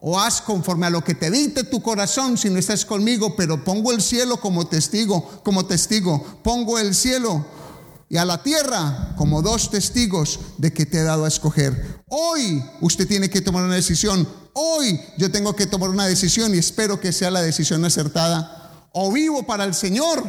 [0.05, 3.63] o haz conforme a lo que te dicte tu corazón si no estás conmigo, pero
[3.63, 7.45] pongo el cielo como testigo, como testigo, pongo el cielo
[8.09, 12.03] y a la tierra como dos testigos de que te he dado a escoger.
[12.07, 14.27] Hoy usted tiene que tomar una decisión.
[14.53, 18.87] Hoy yo tengo que tomar una decisión y espero que sea la decisión acertada.
[18.91, 20.23] O vivo para el Señor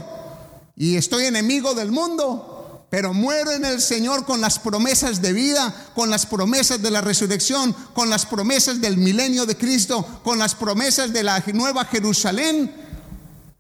[0.77, 5.75] y estoy enemigo del mundo, pero muero en el Señor con las promesas de vida,
[5.95, 10.55] con las promesas de la resurrección, con las promesas del milenio de Cristo, con las
[10.55, 12.72] promesas de la nueva Jerusalén.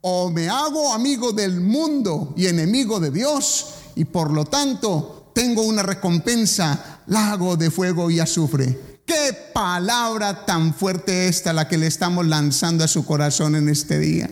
[0.00, 5.62] O me hago amigo del mundo y enemigo de Dios y por lo tanto tengo
[5.62, 9.00] una recompensa, lago de fuego y azufre.
[9.04, 13.98] Qué palabra tan fuerte esta la que le estamos lanzando a su corazón en este
[13.98, 14.30] día.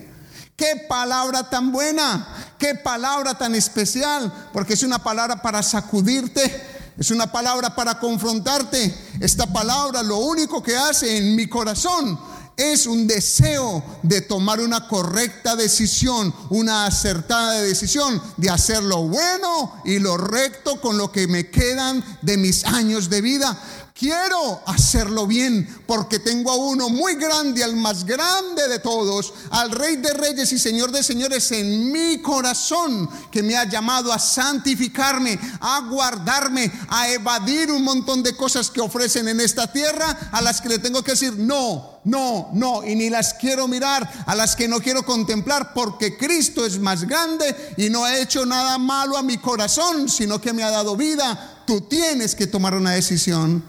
[0.57, 6.63] Qué palabra tan buena, qué palabra tan especial, porque es una palabra para sacudirte,
[6.97, 8.95] es una palabra para confrontarte.
[9.21, 12.19] Esta palabra lo único que hace en mi corazón
[12.57, 19.83] es un deseo de tomar una correcta decisión, una acertada decisión de hacer lo bueno
[19.85, 23.59] y lo recto con lo que me quedan de mis años de vida.
[24.03, 29.71] Quiero hacerlo bien porque tengo a uno muy grande, al más grande de todos, al
[29.71, 34.19] Rey de Reyes y Señor de Señores en mi corazón, que me ha llamado a
[34.19, 40.43] santificarme, a guardarme, a evadir un montón de cosas que ofrecen en esta tierra, a
[40.43, 44.35] las que le tengo que decir no, no, no, y ni las quiero mirar, a
[44.35, 48.79] las que no quiero contemplar, porque Cristo es más grande y no ha hecho nada
[48.79, 51.63] malo a mi corazón, sino que me ha dado vida.
[51.65, 53.63] Tú tienes que tomar una decisión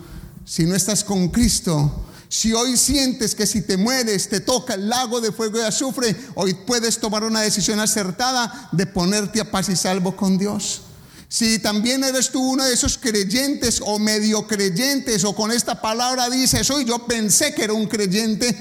[0.46, 4.90] si no estás con Cristo, si hoy sientes que si te mueres te toca el
[4.90, 9.70] lago de fuego y azufre, hoy puedes tomar una decisión acertada de ponerte a paz
[9.70, 10.82] y salvo con Dios.
[11.30, 16.30] Si también eres tú uno de esos creyentes o medio creyentes o con esta palabra
[16.30, 18.56] dices, hoy yo pensé que era un creyente,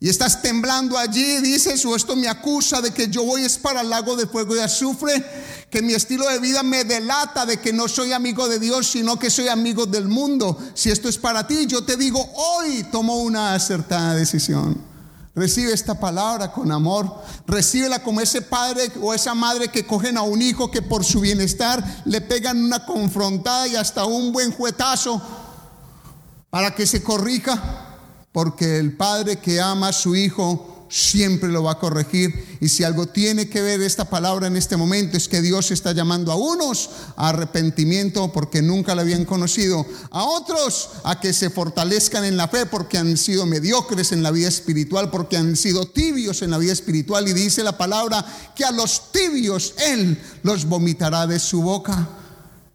[0.00, 3.80] y estás temblando allí, dices, o esto me acusa de que yo voy es para
[3.80, 5.24] el lago de fuego y azufre,
[5.70, 9.18] que mi estilo de vida me delata de que no soy amigo de Dios, sino
[9.18, 10.56] que soy amigo del mundo.
[10.74, 14.80] Si esto es para ti, yo te digo, hoy tomo una acertada decisión.
[15.34, 17.12] Recibe esta palabra con amor.
[17.46, 21.20] Recíbela como ese padre o esa madre que cogen a un hijo que por su
[21.20, 25.20] bienestar le pegan una confrontada y hasta un buen juetazo
[26.50, 27.87] para que se corrija
[28.38, 32.56] porque el padre que ama a su hijo siempre lo va a corregir.
[32.60, 35.90] Y si algo tiene que ver esta palabra en este momento es que Dios está
[35.90, 41.50] llamando a unos a arrepentimiento porque nunca la habían conocido, a otros a que se
[41.50, 45.88] fortalezcan en la fe porque han sido mediocres en la vida espiritual, porque han sido
[45.88, 47.26] tibios en la vida espiritual.
[47.26, 48.24] Y dice la palabra
[48.54, 52.08] que a los tibios Él los vomitará de su boca.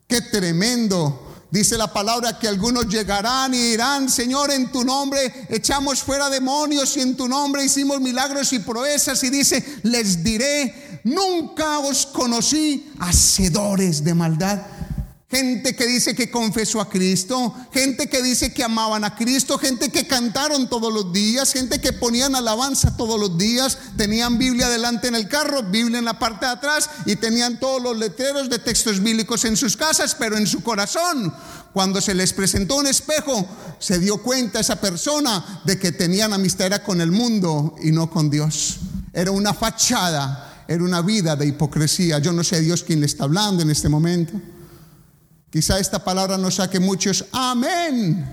[0.09, 6.01] Qué tremendo Dice la palabra que algunos llegarán y dirán, Señor, en tu nombre echamos
[6.01, 9.23] fuera demonios y en tu nombre hicimos milagros y proezas.
[9.23, 14.63] Y dice, les diré, nunca os conocí hacedores de maldad.
[15.33, 19.89] Gente que dice que confesó a Cristo, gente que dice que amaban a Cristo, gente
[19.89, 25.07] que cantaron todos los días, gente que ponían alabanza todos los días, tenían Biblia delante
[25.07, 28.59] en el carro, Biblia en la parte de atrás y tenían todos los letreros de
[28.59, 31.33] textos bíblicos en sus casas, pero en su corazón,
[31.73, 33.43] cuando se les presentó un espejo,
[33.79, 38.29] se dio cuenta esa persona de que tenían amistad con el mundo y no con
[38.29, 38.77] Dios.
[39.11, 42.19] Era una fachada, era una vida de hipocresía.
[42.19, 44.39] Yo no sé Dios quién le está hablando en este momento.
[45.53, 48.25] Quizá esta palabra no saque muchos amén,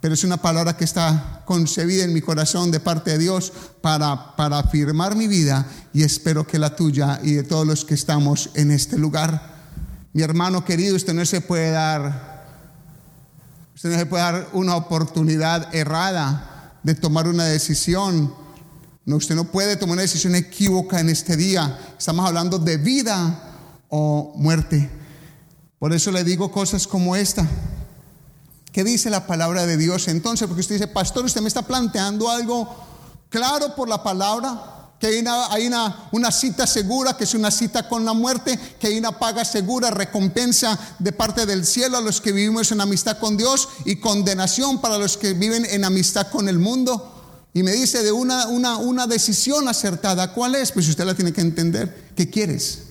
[0.00, 4.34] pero es una palabra que está concebida en mi corazón de parte de Dios para,
[4.36, 8.48] para afirmar mi vida y espero que la tuya y de todos los que estamos
[8.54, 9.52] en este lugar.
[10.14, 12.46] Mi hermano querido, usted no se puede dar,
[13.74, 18.34] usted no se puede dar una oportunidad errada de tomar una decisión.
[19.04, 21.78] No, usted no puede tomar una decisión equívoca en este día.
[21.98, 24.99] Estamos hablando de vida o muerte.
[25.80, 27.48] Por eso le digo cosas como esta.
[28.70, 30.46] ¿Qué dice la palabra de Dios entonces?
[30.46, 32.68] Porque usted dice, pastor, usted me está planteando algo
[33.30, 38.12] claro por la palabra, que hay, una, cita segura, que es una cita con la
[38.12, 42.70] muerte, que hay una paga segura, recompensa de parte del cielo a los que vivimos
[42.72, 47.48] en amistad con Dios y condenación para los que viven en amistad con el mundo.
[47.54, 50.34] Y me dice de una, una, una decisión acertada.
[50.34, 50.72] ¿Cuál es?
[50.72, 52.12] Pues usted la tiene que entender.
[52.14, 52.89] ¿Qué quieres?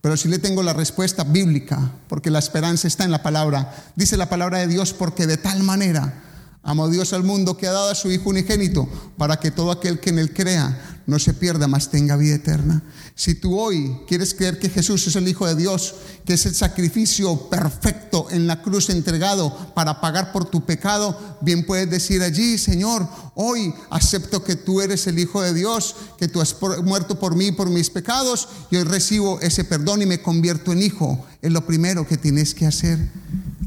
[0.00, 3.74] Pero si le tengo la respuesta bíblica, porque la esperanza está en la palabra.
[3.96, 6.22] Dice la palabra de Dios, porque de tal manera
[6.62, 8.88] amó Dios al mundo que ha dado a su Hijo unigénito,
[9.18, 12.82] para que todo aquel que en él crea no se pierda, mas tenga vida eterna.
[13.14, 15.94] Si tú hoy quieres creer que Jesús es el Hijo de Dios,
[16.24, 21.66] que es el sacrificio perfecto en la cruz entregado para pagar por tu pecado, bien
[21.66, 26.40] puedes decir allí, Señor, hoy acepto que tú eres el Hijo de Dios, que tú
[26.40, 30.72] has muerto por mí, por mis pecados, y hoy recibo ese perdón y me convierto
[30.72, 31.26] en hijo.
[31.42, 32.98] Es lo primero que tienes que hacer,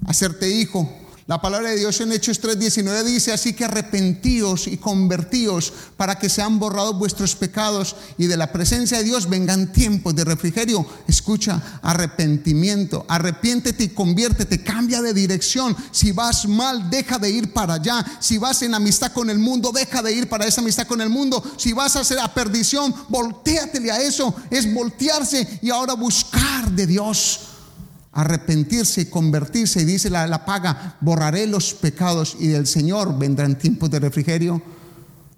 [0.08, 0.90] hacerte hijo
[1.26, 6.28] la palabra de Dios en Hechos 3:19 dice, así que arrepentíos y convertíos para que
[6.28, 10.86] sean borrados vuestros pecados y de la presencia de Dios vengan tiempos de refrigerio.
[11.08, 15.78] Escucha, arrepentimiento, arrepiéntete y conviértete, cambia de dirección.
[15.92, 18.06] Si vas mal, deja de ir para allá.
[18.20, 21.10] Si vas en amistad con el mundo, deja de ir para esa amistad con el
[21.10, 21.42] mundo.
[21.56, 24.36] Si vas a hacer a perdición, volteatele a eso.
[24.50, 27.53] Es voltearse y ahora buscar de Dios
[28.14, 29.82] arrepentirse y convertirse.
[29.82, 34.62] Y dice la, la, paga, borraré los pecados y del Señor vendrán tiempos de refrigerio.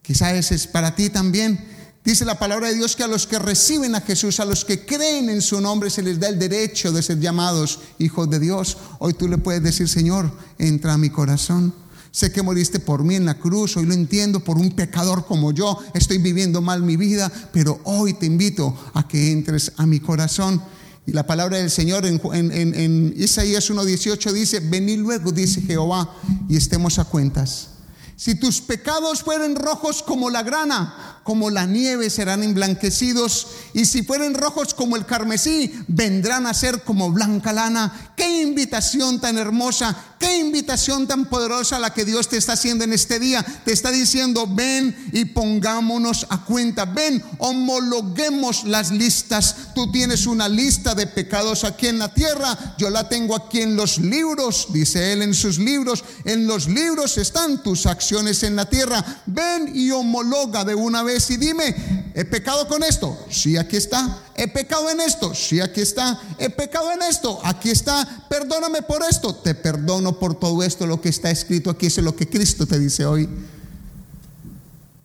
[0.02, 1.76] Quizás ese es para ti también.
[2.06, 4.86] Dice la palabra de Dios que a los que reciben a Jesús, a los que
[4.86, 8.78] creen en su nombre, se les da el derecho de ser llamados hijos de Dios.
[9.00, 11.74] Hoy tú le puedes decir, Señor, entra a mi corazón.
[12.12, 15.52] Sé que moriste por mí en la cruz, hoy lo entiendo, por un pecador como
[15.52, 20.00] yo, estoy viviendo mal mi vida, pero hoy te invito a que entres a mi
[20.00, 20.62] corazón.
[21.06, 26.16] Y la palabra del Señor en, en, en Isaías 1.18 dice, venid luego, dice Jehová,
[26.50, 27.75] y estemos a cuentas.
[28.18, 34.04] Si tus pecados fueren rojos como la grana, como la nieve serán emblanquecidos, y si
[34.04, 38.14] fueren rojos como el carmesí, vendrán a ser como blanca lana.
[38.16, 42.94] Qué invitación tan hermosa, qué invitación tan poderosa la que Dios te está haciendo en
[42.94, 43.44] este día.
[43.66, 49.74] Te está diciendo, ven y pongámonos a cuenta, ven, homologuemos las listas.
[49.74, 53.76] Tú tienes una lista de pecados aquí en la tierra, yo la tengo aquí en
[53.76, 56.06] los libros, dice él en sus libros.
[56.24, 59.04] En los libros están tus acciones en la tierra.
[59.26, 63.18] Ven y homologa de una vez y dime, ¿he pecado con esto?
[63.30, 64.20] Sí, aquí está.
[64.36, 65.34] ¿He pecado en esto?
[65.34, 66.20] Sí, aquí está.
[66.38, 67.40] ¿He pecado en esto?
[67.44, 68.08] Aquí está.
[68.30, 69.36] Perdóname por esto.
[69.36, 70.86] Te perdono por todo esto.
[70.86, 73.30] Lo que está escrito aquí es lo que Cristo te dice hoy.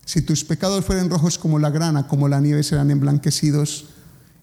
[0.05, 3.85] Si tus pecados fueren rojos como la grana, como la nieve serán emblanquecidos.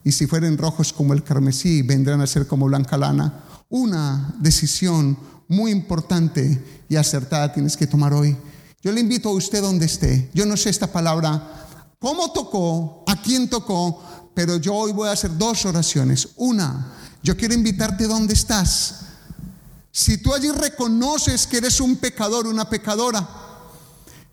[0.05, 3.45] Y si fueren rojos como el carmesí, vendrán a ser como blanca lana.
[3.69, 8.37] Una decisión muy importante y acertada tienes que tomar hoy.
[8.83, 10.31] Yo le invito a usted donde esté.
[10.35, 11.67] Yo no sé esta palabra,
[11.99, 16.29] cómo tocó, a quién tocó, pero yo hoy voy a hacer dos oraciones.
[16.37, 19.01] Una, yo quiero invitarte donde estás.
[19.91, 23.29] Si tú allí reconoces que eres un pecador, una pecadora,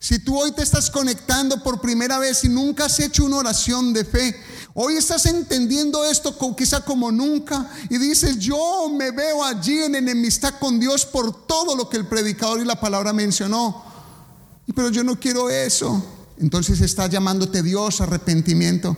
[0.05, 3.91] si tú hoy te estás conectando por primera vez y nunca has hecho una oración
[3.91, 4.39] de fe,
[4.75, 10.59] hoy estás entendiendo esto quizá como nunca y dices, yo me veo allí en enemistad
[10.59, 13.83] con Dios por todo lo que el predicador y la palabra mencionó
[14.75, 16.03] pero yo no quiero eso.
[16.37, 18.95] Entonces está llamándote Dios arrepentimiento.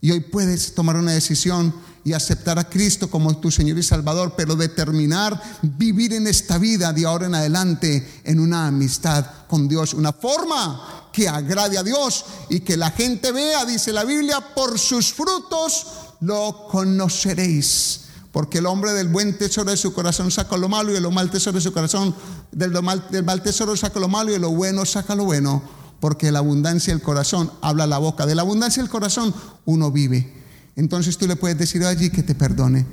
[0.00, 1.74] Y hoy puedes tomar una decisión
[2.04, 6.92] y aceptar a Cristo como tu Señor y Salvador, pero determinar vivir en esta vida
[6.92, 12.26] de ahora en adelante en una amistad con Dios, una forma que agrade a Dios
[12.50, 15.86] y que la gente vea, dice la Biblia, por sus frutos
[16.20, 18.00] lo conoceréis.
[18.32, 21.12] Porque el hombre del buen tesoro de su corazón saca lo malo y de lo
[21.12, 22.14] mal tesoro de su corazón,
[22.50, 25.62] del mal, del mal tesoro saca lo malo y lo bueno saca lo bueno.
[26.00, 28.26] Porque la abundancia del corazón habla la boca.
[28.26, 29.32] De la abundancia del corazón
[29.64, 30.43] uno vive.
[30.76, 32.84] Entonces tú le puedes decir allí que te perdone.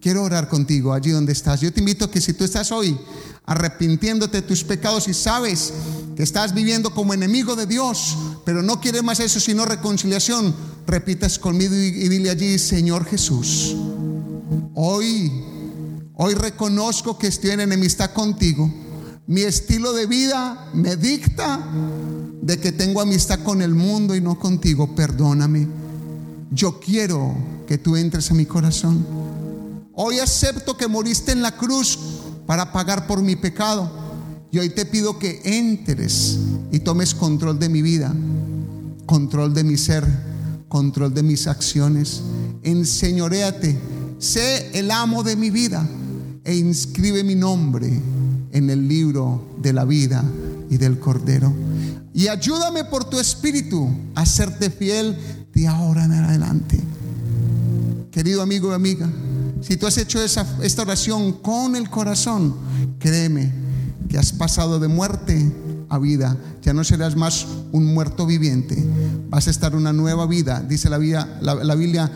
[0.00, 1.60] Quiero orar contigo allí donde estás.
[1.60, 2.96] Yo te invito a que si tú estás hoy
[3.46, 5.72] arrepintiéndote de tus pecados y sabes
[6.16, 10.54] que estás viviendo como enemigo de Dios, pero no quieres más eso sino reconciliación,
[10.86, 13.74] repitas conmigo y, y dile allí, Señor Jesús.
[14.74, 15.32] Hoy,
[16.14, 18.72] hoy reconozco que estoy en enemistad contigo.
[19.26, 21.68] Mi estilo de vida me dicta
[22.40, 24.94] de que tengo amistad con el mundo y no contigo.
[24.94, 25.87] Perdóname.
[26.50, 27.34] Yo quiero
[27.66, 29.04] que tú entres a mi corazón.
[29.92, 31.98] Hoy acepto que moriste en la cruz
[32.46, 33.90] para pagar por mi pecado.
[34.50, 36.38] Y hoy te pido que entres
[36.72, 38.14] y tomes control de mi vida,
[39.04, 40.06] control de mi ser,
[40.68, 42.22] control de mis acciones.
[42.62, 43.78] Enseñoreate
[44.18, 45.86] sé el amo de mi vida
[46.44, 48.00] e inscribe mi nombre
[48.52, 50.24] en el libro de la vida
[50.70, 51.52] y del Cordero.
[52.14, 55.16] Y ayúdame por tu espíritu a serte fiel
[55.66, 56.80] ahora en adelante.
[58.10, 59.08] Querido amigo y amiga,
[59.60, 62.54] si tú has hecho esa, esta oración con el corazón,
[62.98, 63.52] créeme
[64.08, 65.52] que has pasado de muerte
[65.88, 66.36] a vida.
[66.62, 68.82] Ya no serás más un muerto viviente.
[69.28, 70.60] Vas a estar una nueva vida.
[70.60, 72.10] Dice la, la, la Biblia,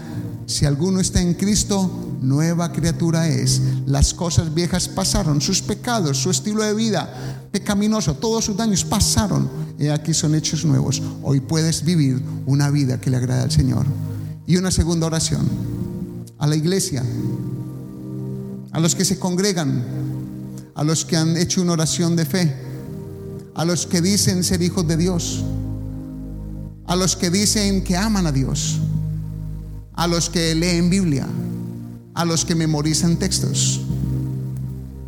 [0.46, 3.60] si alguno está en Cristo, nueva criatura es.
[3.86, 9.48] Las cosas viejas pasaron, sus pecados, su estilo de vida pecaminoso, todos sus daños pasaron.
[9.82, 11.02] Y aquí son hechos nuevos.
[11.22, 13.84] Hoy puedes vivir una vida que le agrada al Señor.
[14.46, 15.46] Y una segunda oración
[16.38, 17.02] a la iglesia,
[18.70, 19.82] a los que se congregan,
[20.76, 22.54] a los que han hecho una oración de fe,
[23.54, 25.42] a los que dicen ser hijos de Dios,
[26.86, 28.78] a los que dicen que aman a Dios
[29.94, 31.26] a los que leen Biblia,
[32.14, 33.80] a los que memorizan textos.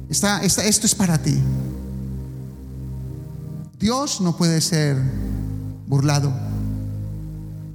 [0.08, 1.36] esto es para ti.
[3.84, 4.96] Dios no puede ser
[5.86, 6.32] burlado.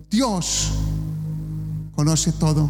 [0.10, 0.72] Dios
[1.95, 2.68] conoce todo.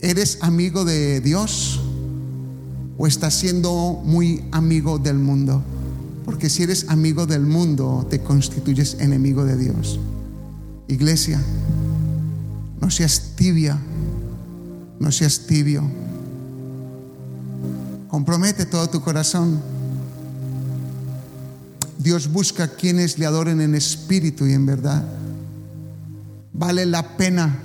[0.00, 1.80] ¿Eres amigo de Dios
[2.98, 5.62] o estás siendo muy amigo del mundo?
[6.24, 10.00] Porque si eres amigo del mundo, te constituyes enemigo de Dios.
[10.88, 11.40] Iglesia,
[12.80, 13.78] no seas tibia,
[14.98, 15.84] no seas tibio.
[18.08, 19.73] Compromete todo tu corazón.
[22.04, 25.02] Dios busca quienes le adoren en espíritu y en verdad.
[26.52, 27.58] Vale la pena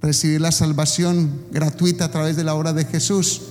[0.00, 3.42] recibir la salvación gratuita a través de la obra de Jesús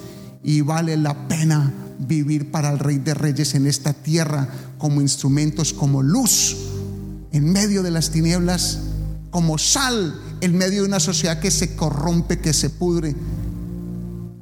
[0.44, 4.50] y vale la pena vivir para el Rey de Reyes en esta tierra
[4.80, 6.58] como instrumentos, como luz
[7.32, 8.80] en medio de las tinieblas,
[9.30, 13.16] como sal en medio de una sociedad que se corrompe, que se pudre.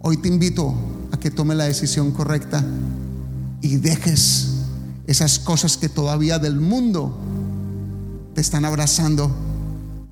[0.02, 0.74] Hoy te invito
[1.12, 2.64] a que tome la decisión correcta
[3.60, 4.55] y dejes
[5.08, 7.18] esas cosas que todavía del mundo
[8.34, 9.32] te están abrazando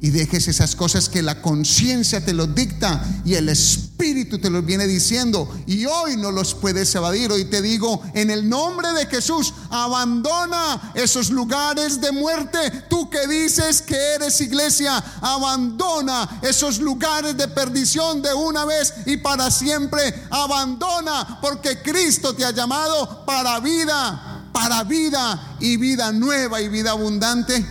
[0.03, 4.65] y dejes esas cosas que la conciencia te lo dicta y el Espíritu te los
[4.65, 7.31] viene diciendo y hoy no los puedes evadir.
[7.31, 12.57] Hoy te digo, en el nombre de Jesús, abandona esos lugares de muerte.
[12.89, 19.15] Tú que dices que eres iglesia, abandona esos lugares de perdición de una vez y
[19.15, 20.25] para siempre.
[20.31, 26.91] Abandona porque Cristo te ha llamado para vida, para vida y vida nueva y vida
[26.91, 27.65] abundante.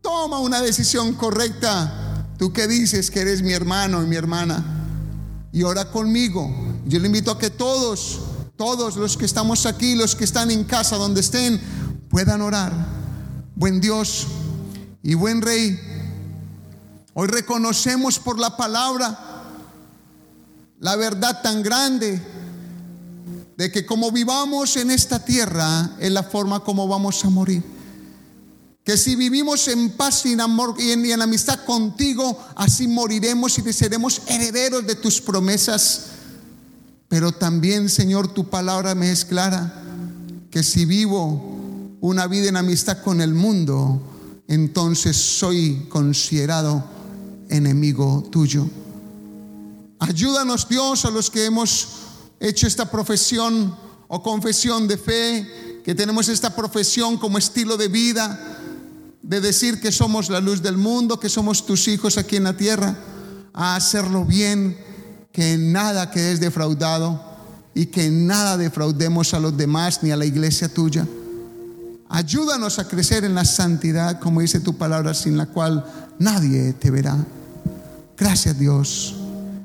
[0.00, 2.24] Toma una decisión correcta.
[2.38, 4.64] Tú que dices que eres mi hermano y mi hermana.
[5.52, 6.50] Y ora conmigo.
[6.86, 8.20] Yo le invito a que todos,
[8.56, 11.60] todos los que estamos aquí, los que están en casa, donde estén,
[12.08, 12.72] puedan orar.
[13.54, 14.26] Buen Dios
[15.02, 15.78] y buen Rey.
[17.12, 19.26] Hoy reconocemos por la palabra
[20.78, 22.39] la verdad tan grande
[23.60, 27.62] de que como vivamos en esta tierra es la forma como vamos a morir
[28.84, 33.72] que si vivimos en paz y en amor y en, amistad contigo, así moriremos y
[33.74, 36.06] seremos herederos de tus promesas.
[37.06, 39.82] Pero también, Señor, tu palabra me es clara,
[40.50, 44.00] que si vivo una vida en amistad con el mundo,
[44.48, 46.82] entonces soy considerado
[47.50, 48.66] enemigo tuyo.
[49.98, 52.09] Ayúdanos Dios a los que hemos
[52.40, 53.76] hecho esta profesión
[54.08, 58.58] o confesión de fe, que tenemos esta profesión como estilo de vida
[59.22, 62.56] de decir que somos la luz del mundo, que somos tus hijos aquí en la
[62.56, 62.96] tierra,
[63.52, 64.76] a hacerlo bien,
[65.32, 67.22] que en nada quedes defraudado
[67.74, 71.06] y que en nada defraudemos a los demás ni a la iglesia tuya.
[72.08, 75.84] Ayúdanos a crecer en la santidad, como dice tu palabra, sin la cual
[76.18, 77.16] nadie te verá.
[78.16, 79.19] Gracias Dios.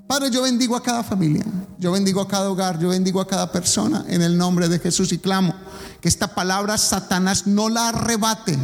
[0.07, 1.43] Padre, yo bendigo a cada familia,
[1.79, 5.11] yo bendigo a cada hogar, yo bendigo a cada persona en el nombre de Jesús
[5.11, 5.53] y clamo
[5.99, 8.57] que esta palabra Satanás no la arrebate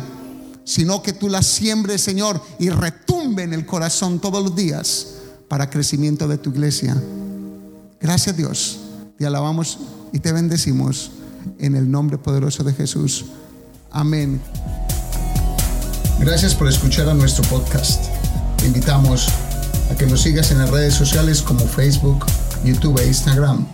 [0.64, 5.08] sino que tú la siembres, Señor, y retumbe en el corazón todos los días
[5.48, 6.96] para crecimiento de tu iglesia.
[8.00, 8.80] Gracias Dios,
[9.18, 9.80] te alabamos
[10.12, 11.12] y te bendecimos
[11.60, 13.26] en el nombre poderoso de Jesús.
[13.92, 14.42] Amén.
[16.20, 18.06] Gracias por escuchar a nuestro podcast.
[18.58, 19.28] Te invitamos
[19.92, 22.26] a que nos sigas en las redes sociales como Facebook,
[22.64, 23.68] YouTube e Instagram.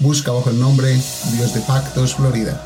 [0.00, 1.00] Busca bajo el nombre
[1.32, 2.60] Dios de Pactos Florida.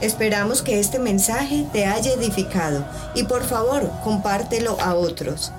[0.00, 2.84] Esperamos que este mensaje te haya edificado
[3.14, 5.52] y por favor compártelo a otros.